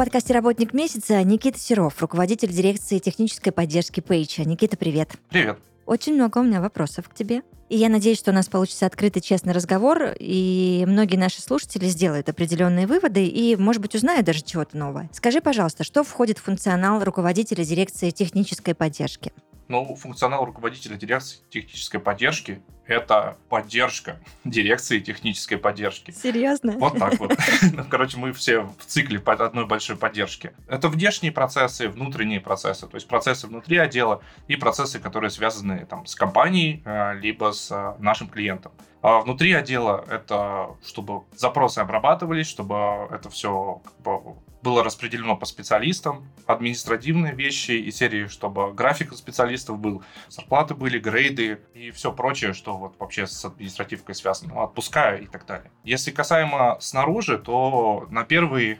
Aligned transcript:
Подкасте 0.00 0.32
«Работник 0.32 0.72
месяца» 0.72 1.22
Никита 1.22 1.58
Серов, 1.58 2.00
руководитель 2.00 2.48
дирекции 2.48 2.96
технической 3.00 3.52
поддержки 3.52 4.00
Page. 4.00 4.46
Никита, 4.46 4.78
привет. 4.78 5.10
Привет. 5.28 5.58
Очень 5.84 6.14
много 6.14 6.38
у 6.38 6.42
меня 6.42 6.62
вопросов 6.62 7.06
к 7.10 7.14
тебе. 7.14 7.42
И 7.68 7.76
я 7.76 7.90
надеюсь, 7.90 8.18
что 8.18 8.30
у 8.30 8.34
нас 8.34 8.48
получится 8.48 8.86
открытый, 8.86 9.20
честный 9.20 9.52
разговор, 9.52 10.14
и 10.18 10.86
многие 10.88 11.16
наши 11.16 11.42
слушатели 11.42 11.84
сделают 11.84 12.30
определенные 12.30 12.86
выводы 12.86 13.26
и, 13.26 13.56
может 13.56 13.82
быть, 13.82 13.94
узнают 13.94 14.24
даже 14.24 14.40
чего-то 14.40 14.74
новое. 14.78 15.10
Скажи, 15.12 15.42
пожалуйста, 15.42 15.84
что 15.84 16.02
входит 16.02 16.38
в 16.38 16.44
функционал 16.44 17.04
руководителя 17.04 17.62
дирекции 17.62 18.08
технической 18.08 18.74
поддержки? 18.74 19.34
Ну, 19.70 19.94
функционал 19.94 20.44
руководителя 20.44 20.96
дирекции 20.96 21.38
технической 21.48 22.00
поддержки– 22.00 22.60
это 22.88 23.36
поддержка 23.48 24.18
дирекции 24.44 24.98
технической 24.98 25.58
поддержки. 25.58 26.10
Серьезно? 26.10 26.72
Вот 26.72 26.98
так 26.98 27.20
вот. 27.20 27.32
Ну, 27.72 27.84
короче, 27.88 28.18
мы 28.18 28.32
все 28.32 28.62
в 28.62 28.84
цикле 28.84 29.20
одной 29.24 29.66
большой 29.66 29.94
поддержки. 29.94 30.52
Это 30.66 30.88
внешние 30.88 31.30
процессы, 31.30 31.88
внутренние 31.88 32.40
процессы, 32.40 32.88
то 32.88 32.96
есть 32.96 33.06
процессы 33.06 33.46
внутри 33.46 33.76
отдела 33.76 34.22
и 34.48 34.56
процессы, 34.56 34.98
которые 34.98 35.30
связаны 35.30 35.86
там, 35.86 36.04
с 36.04 36.16
компанией, 36.16 36.82
э, 36.84 37.14
либо 37.20 37.52
с 37.52 37.70
э, 37.70 37.94
нашим 38.00 38.28
клиентом. 38.28 38.72
А 39.02 39.20
внутри 39.20 39.52
отдела 39.52 40.04
это 40.10 40.76
чтобы 40.84 41.22
запросы 41.36 41.78
обрабатывались, 41.78 42.48
чтобы 42.48 43.06
это 43.12 43.30
все 43.30 43.80
как 43.84 44.00
бы, 44.00 44.34
было 44.62 44.84
распределено 44.84 45.36
по 45.36 45.46
специалистам, 45.46 46.28
административные 46.46 47.34
вещи 47.34 47.72
и 47.72 47.90
серии, 47.90 48.26
чтобы 48.26 48.72
график 48.72 49.12
специалистов 49.14 49.78
был, 49.78 50.02
зарплаты 50.28 50.74
были, 50.74 50.98
грейды 50.98 51.60
и 51.74 51.90
все 51.90 52.12
прочее, 52.12 52.52
что 52.52 52.76
вот 52.76 52.98
вообще 52.98 53.26
с 53.26 53.44
административкой 53.44 54.14
связано, 54.14 54.54
ну, 54.54 54.60
отпуска 54.60 55.16
и 55.16 55.26
так 55.26 55.46
далее. 55.46 55.70
Если 55.84 56.10
касаемо 56.10 56.76
снаружи, 56.80 57.38
то 57.38 58.06
на 58.10 58.24
первой 58.24 58.78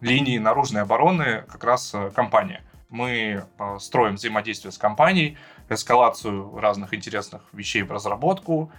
линии 0.00 0.38
наружной 0.38 0.82
обороны 0.82 1.44
как 1.48 1.64
раз 1.64 1.92
э, 1.94 2.10
компания. 2.14 2.62
Мы 2.88 3.44
э, 3.58 3.76
строим 3.80 4.14
взаимодействие 4.14 4.72
с 4.72 4.78
компанией, 4.78 5.36
эскалацию 5.68 6.58
разных 6.58 6.94
интересных 6.94 7.42
вещей 7.52 7.82
в 7.82 7.92
разработку, 7.92 8.72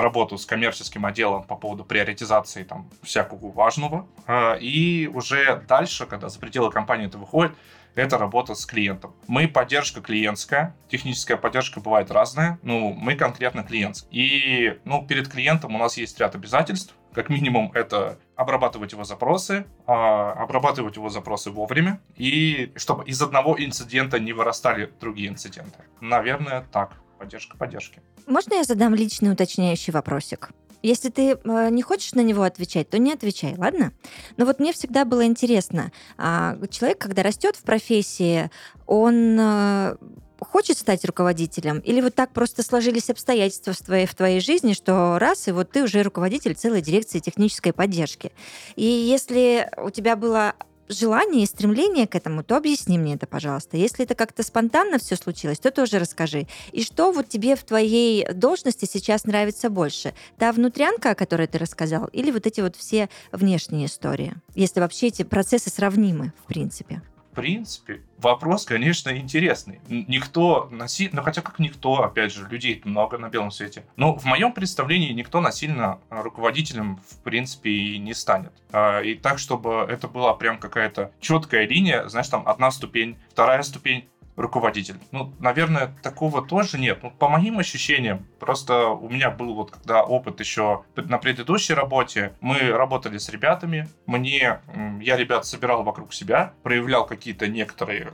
работу 0.00 0.38
с 0.38 0.46
коммерческим 0.46 1.06
отделом 1.06 1.44
по 1.44 1.56
поводу 1.56 1.84
приоритизации 1.84 2.64
там 2.64 2.90
всякого 3.02 3.50
важного. 3.50 4.06
А, 4.26 4.54
и 4.54 5.06
уже 5.06 5.62
дальше, 5.68 6.06
когда 6.06 6.28
за 6.28 6.38
пределы 6.38 6.70
компании 6.70 7.06
это 7.06 7.18
выходит, 7.18 7.52
это 7.94 8.16
работа 8.16 8.54
с 8.54 8.64
клиентом. 8.64 9.14
Мы 9.26 9.48
поддержка 9.48 10.00
клиентская, 10.00 10.76
техническая 10.88 11.36
поддержка 11.36 11.80
бывает 11.80 12.10
разная, 12.10 12.58
ну, 12.62 12.92
мы 12.92 13.16
конкретно 13.16 13.64
клиент. 13.64 14.06
И, 14.10 14.78
ну, 14.84 15.04
перед 15.06 15.28
клиентом 15.28 15.74
у 15.74 15.78
нас 15.78 15.96
есть 15.96 16.18
ряд 16.20 16.34
обязательств, 16.34 16.94
как 17.12 17.28
минимум 17.28 17.72
это 17.74 18.18
обрабатывать 18.36 18.92
его 18.92 19.02
запросы, 19.02 19.66
а, 19.86 20.32
обрабатывать 20.32 20.96
его 20.96 21.08
запросы 21.08 21.50
вовремя, 21.50 22.00
и 22.14 22.72
чтобы 22.76 23.04
из 23.04 23.20
одного 23.20 23.56
инцидента 23.58 24.20
не 24.20 24.32
вырастали 24.32 24.92
другие 25.00 25.28
инциденты. 25.28 25.80
Наверное, 26.00 26.66
так. 26.70 26.92
Поддержка 27.18 27.56
поддержки. 27.56 28.00
Можно 28.26 28.54
я 28.54 28.64
задам 28.64 28.94
личный 28.94 29.32
уточняющий 29.32 29.92
вопросик? 29.92 30.50
Если 30.82 31.08
ты 31.10 31.32
э, 31.32 31.68
не 31.70 31.82
хочешь 31.82 32.14
на 32.14 32.20
него 32.20 32.42
отвечать, 32.42 32.88
то 32.88 32.98
не 32.98 33.12
отвечай, 33.12 33.54
ладно? 33.56 33.92
Но 34.36 34.44
вот 34.44 34.60
мне 34.60 34.72
всегда 34.72 35.04
было 35.04 35.26
интересно, 35.26 35.90
а, 36.16 36.56
человек, 36.70 36.98
когда 36.98 37.24
растет 37.24 37.56
в 37.56 37.62
профессии, 37.62 38.48
он 38.86 39.36
э, 39.40 39.96
хочет 40.40 40.78
стать 40.78 41.04
руководителем? 41.04 41.80
Или 41.80 42.00
вот 42.00 42.14
так 42.14 42.32
просто 42.32 42.62
сложились 42.62 43.10
обстоятельства 43.10 43.72
в 43.72 43.78
твоей, 43.78 44.06
в 44.06 44.14
твоей 44.14 44.40
жизни, 44.40 44.72
что 44.72 45.18
раз, 45.18 45.48
и 45.48 45.52
вот 45.52 45.72
ты 45.72 45.82
уже 45.82 46.02
руководитель 46.02 46.54
целой 46.54 46.80
дирекции 46.80 47.18
технической 47.18 47.72
поддержки. 47.72 48.32
И 48.76 48.84
если 48.84 49.68
у 49.78 49.90
тебя 49.90 50.14
было 50.14 50.54
желание 50.88 51.42
и 51.42 51.46
стремление 51.46 52.06
к 52.06 52.14
этому, 52.14 52.42
то 52.42 52.56
объясни 52.56 52.98
мне 52.98 53.14
это, 53.14 53.26
пожалуйста. 53.26 53.76
Если 53.76 54.04
это 54.04 54.14
как-то 54.14 54.42
спонтанно 54.42 54.98
все 54.98 55.16
случилось, 55.16 55.58
то 55.58 55.70
тоже 55.70 55.98
расскажи. 55.98 56.46
И 56.72 56.82
что 56.82 57.12
вот 57.12 57.28
тебе 57.28 57.56
в 57.56 57.64
твоей 57.64 58.26
должности 58.32 58.84
сейчас 58.84 59.24
нравится 59.24 59.70
больше? 59.70 60.14
Та 60.38 60.52
внутрянка, 60.52 61.10
о 61.10 61.14
которой 61.14 61.46
ты 61.46 61.58
рассказал, 61.58 62.06
или 62.06 62.30
вот 62.30 62.46
эти 62.46 62.60
вот 62.60 62.76
все 62.76 63.08
внешние 63.32 63.86
истории? 63.86 64.34
Если 64.54 64.80
вообще 64.80 65.08
эти 65.08 65.22
процессы 65.22 65.70
сравнимы, 65.70 66.32
в 66.42 66.46
принципе 66.46 67.02
принципе, 67.40 68.02
вопрос, 68.18 68.64
конечно, 68.64 69.16
интересный. 69.16 69.80
Никто 69.88 70.68
насильно, 70.70 71.16
ну 71.16 71.22
хотя 71.22 71.40
как 71.40 71.58
никто, 71.58 72.02
опять 72.02 72.32
же, 72.32 72.48
людей 72.48 72.80
много 72.84 73.16
на 73.18 73.28
белом 73.28 73.50
свете. 73.50 73.84
Но 73.96 74.16
в 74.16 74.24
моем 74.24 74.52
представлении 74.52 75.12
никто 75.12 75.40
насильно 75.40 76.00
руководителем, 76.10 76.98
в 77.08 77.22
принципе, 77.22 77.70
и 77.70 77.98
не 77.98 78.14
станет. 78.14 78.52
А, 78.72 79.00
и 79.00 79.14
так, 79.14 79.38
чтобы 79.38 79.86
это 79.88 80.08
была 80.08 80.34
прям 80.34 80.58
какая-то 80.58 81.12
четкая 81.20 81.66
линия, 81.66 82.08
знаешь, 82.08 82.28
там 82.28 82.42
одна 82.46 82.70
ступень, 82.70 83.16
вторая 83.30 83.62
ступень, 83.62 84.08
руководитель. 84.38 84.96
Ну, 85.10 85.34
наверное, 85.40 85.94
такого 86.02 86.46
тоже 86.46 86.78
нет. 86.78 87.02
Ну, 87.02 87.10
по 87.10 87.28
моим 87.28 87.58
ощущениям, 87.58 88.26
просто 88.38 88.88
у 88.88 89.08
меня 89.08 89.30
был 89.30 89.54
вот 89.54 89.72
когда 89.72 90.02
опыт 90.02 90.40
еще 90.40 90.84
на 90.96 91.18
предыдущей 91.18 91.74
работе, 91.74 92.32
мы 92.40 92.70
работали 92.70 93.18
с 93.18 93.28
ребятами, 93.28 93.88
мне, 94.06 94.60
я 95.00 95.16
ребят 95.16 95.44
собирал 95.44 95.82
вокруг 95.82 96.14
себя, 96.14 96.54
проявлял 96.62 97.04
какие-то 97.04 97.48
некоторые 97.48 98.12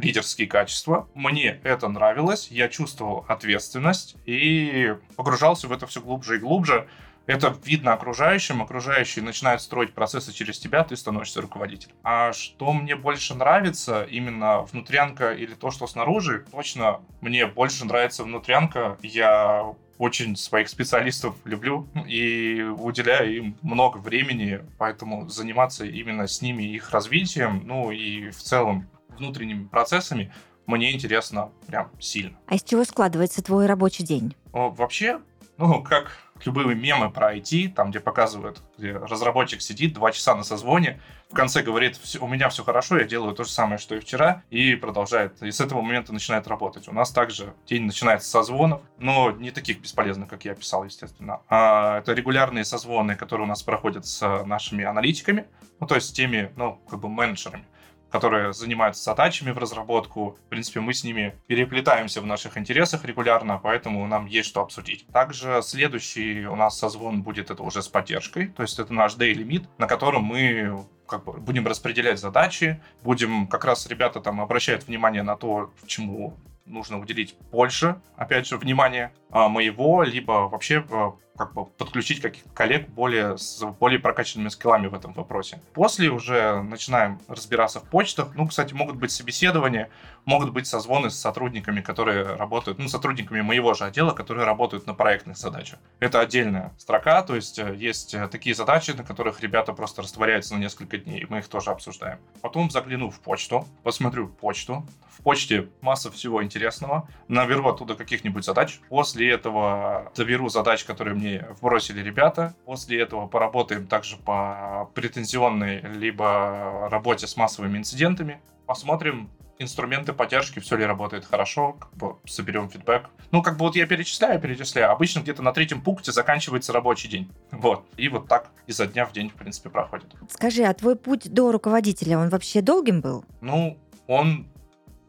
лидерские 0.00 0.48
качества. 0.48 1.08
Мне 1.14 1.60
это 1.62 1.88
нравилось, 1.88 2.48
я 2.50 2.68
чувствовал 2.68 3.24
ответственность 3.28 4.16
и 4.26 4.94
погружался 5.16 5.68
в 5.68 5.72
это 5.72 5.86
все 5.86 6.00
глубже 6.00 6.36
и 6.36 6.40
глубже. 6.40 6.88
Это 7.26 7.56
видно 7.64 7.92
окружающим, 7.92 8.62
окружающие 8.62 9.24
начинают 9.24 9.62
строить 9.62 9.94
процессы 9.94 10.32
через 10.32 10.58
тебя, 10.58 10.82
ты 10.84 10.96
становишься 10.96 11.40
руководителем. 11.40 11.94
А 12.02 12.32
что 12.32 12.72
мне 12.72 12.96
больше 12.96 13.34
нравится, 13.34 14.02
именно 14.04 14.62
внутрянка 14.62 15.32
или 15.32 15.54
то, 15.54 15.70
что 15.70 15.86
снаружи, 15.86 16.44
точно 16.50 17.00
мне 17.20 17.46
больше 17.46 17.84
нравится 17.84 18.24
внутрянка. 18.24 18.98
Я 19.02 19.74
очень 19.98 20.34
своих 20.34 20.68
специалистов 20.68 21.36
люблю 21.44 21.86
и 22.08 22.60
уделяю 22.62 23.36
им 23.36 23.56
много 23.62 23.98
времени, 23.98 24.60
поэтому 24.78 25.28
заниматься 25.28 25.84
именно 25.84 26.26
с 26.26 26.42
ними, 26.42 26.64
их 26.64 26.90
развитием, 26.90 27.62
ну 27.64 27.92
и 27.92 28.30
в 28.30 28.42
целом 28.42 28.88
внутренними 29.16 29.64
процессами 29.64 30.32
мне 30.66 30.92
интересно 30.92 31.50
прям 31.66 31.90
сильно. 32.00 32.36
А 32.46 32.54
из 32.54 32.62
чего 32.62 32.84
складывается 32.84 33.42
твой 33.42 33.66
рабочий 33.66 34.04
день? 34.04 34.34
Вообще, 34.52 35.20
ну, 35.58 35.82
как 35.82 36.10
любые 36.44 36.74
мемы 36.74 37.10
про 37.10 37.36
IT, 37.36 37.74
там, 37.74 37.90
где 37.90 38.00
показывают, 38.00 38.62
где 38.76 38.92
разработчик 38.92 39.62
сидит 39.62 39.92
два 39.92 40.12
часа 40.12 40.34
на 40.34 40.42
созвоне, 40.42 41.00
в 41.30 41.34
конце 41.34 41.62
говорит, 41.62 42.00
у 42.20 42.26
меня 42.26 42.48
все 42.48 42.64
хорошо, 42.64 42.98
я 42.98 43.04
делаю 43.04 43.34
то 43.34 43.44
же 43.44 43.50
самое, 43.50 43.78
что 43.78 43.94
и 43.94 44.00
вчера, 44.00 44.42
и 44.50 44.74
продолжает. 44.74 45.42
И 45.42 45.50
с 45.50 45.60
этого 45.60 45.80
момента 45.80 46.12
начинает 46.12 46.46
работать. 46.46 46.88
У 46.88 46.92
нас 46.92 47.10
также 47.10 47.54
день 47.66 47.84
начинается 47.84 48.28
с 48.28 48.30
созвонов, 48.30 48.82
но 48.98 49.30
не 49.30 49.50
таких 49.50 49.80
бесполезных, 49.80 50.28
как 50.28 50.44
я 50.44 50.54
писал, 50.54 50.84
естественно. 50.84 51.40
А 51.48 51.98
это 51.98 52.12
регулярные 52.12 52.64
созвоны, 52.64 53.14
которые 53.14 53.46
у 53.46 53.48
нас 53.48 53.62
проходят 53.62 54.04
с 54.06 54.44
нашими 54.44 54.84
аналитиками, 54.84 55.46
ну, 55.80 55.86
то 55.86 55.94
есть 55.94 56.08
с 56.08 56.12
теми, 56.12 56.52
ну, 56.56 56.80
как 56.88 57.00
бы 57.00 57.08
менеджерами 57.08 57.64
которые 58.12 58.52
занимаются 58.52 59.02
задачами 59.02 59.50
в 59.50 59.58
разработку. 59.58 60.38
В 60.46 60.48
принципе, 60.50 60.80
мы 60.80 60.92
с 60.92 61.02
ними 61.02 61.34
переплетаемся 61.46 62.20
в 62.20 62.26
наших 62.26 62.58
интересах 62.58 63.04
регулярно, 63.04 63.58
поэтому 63.60 64.06
нам 64.06 64.26
есть 64.26 64.48
что 64.48 64.60
обсудить. 64.60 65.06
Также 65.08 65.60
следующий 65.62 66.46
у 66.46 66.54
нас 66.54 66.78
созвон 66.78 67.22
будет 67.22 67.50
это 67.50 67.62
уже 67.62 67.82
с 67.82 67.88
поддержкой, 67.88 68.48
то 68.48 68.62
есть 68.62 68.78
это 68.78 68.92
наш 68.92 69.16
daily 69.16 69.44
meet, 69.44 69.66
на 69.78 69.86
котором 69.86 70.24
мы 70.24 70.84
как 71.06 71.24
бы 71.24 71.32
будем 71.32 71.66
распределять 71.66 72.20
задачи, 72.20 72.80
будем 73.02 73.46
как 73.46 73.64
раз 73.64 73.86
ребята 73.86 74.20
там 74.20 74.40
обращают 74.40 74.86
внимание 74.86 75.22
на 75.22 75.36
то, 75.36 75.72
чему 75.86 76.36
нужно 76.66 76.98
уделить 76.98 77.34
больше, 77.50 78.00
опять 78.16 78.46
же, 78.46 78.56
внимания. 78.56 79.12
А, 79.32 79.48
моего, 79.48 80.02
либо 80.02 80.48
вообще 80.48 80.84
а, 80.90 81.14
как 81.36 81.54
бы 81.54 81.64
подключить 81.64 82.20
каких-то 82.20 82.50
коллег 82.50 82.88
более, 82.90 83.38
с 83.38 83.64
более 83.80 83.98
прокачанными 83.98 84.48
скиллами 84.48 84.86
в 84.86 84.94
этом 84.94 85.12
вопросе. 85.14 85.60
После 85.72 86.10
уже 86.10 86.62
начинаем 86.62 87.18
разбираться 87.28 87.80
в 87.80 87.84
почтах. 87.84 88.34
Ну, 88.34 88.46
кстати, 88.46 88.74
могут 88.74 88.96
быть 88.96 89.10
собеседования, 89.10 89.90
могут 90.24 90.50
быть 90.50 90.66
созвоны 90.66 91.10
с 91.10 91.18
сотрудниками, 91.18 91.80
которые 91.80 92.24
работают, 92.36 92.78
ну, 92.78 92.88
сотрудниками 92.88 93.40
моего 93.40 93.74
же 93.74 93.84
отдела, 93.84 94.12
которые 94.12 94.44
работают 94.44 94.86
на 94.86 94.94
проектных 94.94 95.36
задачах. 95.36 95.78
Это 96.00 96.20
отдельная 96.20 96.72
строка, 96.78 97.22
то 97.22 97.34
есть 97.34 97.58
э, 97.58 97.74
есть 97.76 98.14
э, 98.14 98.28
такие 98.28 98.54
задачи, 98.54 98.90
на 98.90 99.02
которых 99.02 99.40
ребята 99.40 99.72
просто 99.72 100.02
растворяются 100.02 100.54
на 100.54 100.58
несколько 100.58 100.98
дней, 100.98 101.26
мы 101.28 101.38
их 101.38 101.48
тоже 101.48 101.70
обсуждаем. 101.70 102.18
Потом 102.42 102.70
загляну 102.70 103.10
в 103.10 103.20
почту, 103.20 103.66
посмотрю 103.82 104.28
почту. 104.28 104.86
В 105.08 105.22
почте 105.22 105.68
масса 105.82 106.10
всего 106.10 106.42
интересного. 106.42 107.06
Наберу 107.28 107.68
оттуда 107.68 107.94
каких-нибудь 107.94 108.44
задач. 108.44 108.80
После 108.88 109.21
этого 109.28 110.10
заберу 110.14 110.48
задач, 110.48 110.84
которые 110.84 111.14
мне 111.14 111.46
вбросили 111.58 112.00
ребята. 112.00 112.54
После 112.64 113.00
этого 113.00 113.26
поработаем 113.26 113.86
также 113.86 114.16
по 114.16 114.90
претензионной 114.94 115.80
либо 115.80 116.88
работе 116.90 117.26
с 117.26 117.36
массовыми 117.36 117.78
инцидентами. 117.78 118.40
Посмотрим, 118.66 119.30
инструменты 119.58 120.12
поддержки, 120.12 120.58
все 120.58 120.76
ли 120.76 120.84
работает 120.84 121.24
хорошо, 121.24 121.74
как 121.74 121.92
бы 121.94 122.16
соберем 122.26 122.68
фидбэк. 122.68 123.08
Ну, 123.30 123.42
как 123.42 123.56
бы 123.56 123.60
вот 123.60 123.76
я 123.76 123.86
перечисляю, 123.86 124.40
перечисляю. 124.40 124.90
Обычно 124.90 125.20
где-то 125.20 125.42
на 125.42 125.52
третьем 125.52 125.80
пункте 125.82 126.12
заканчивается 126.12 126.72
рабочий 126.72 127.08
день. 127.08 127.30
Вот. 127.50 127.86
И 127.96 128.08
вот 128.08 128.28
так 128.28 128.50
изо 128.66 128.86
дня 128.86 129.06
в 129.06 129.12
день, 129.12 129.30
в 129.30 129.34
принципе, 129.34 129.70
проходит. 129.70 130.14
Скажи, 130.28 130.64
а 130.64 130.74
твой 130.74 130.96
путь 130.96 131.32
до 131.32 131.52
руководителя, 131.52 132.18
он 132.18 132.28
вообще 132.28 132.60
долгим 132.60 133.00
был? 133.00 133.24
Ну, 133.40 133.78
он 134.06 134.48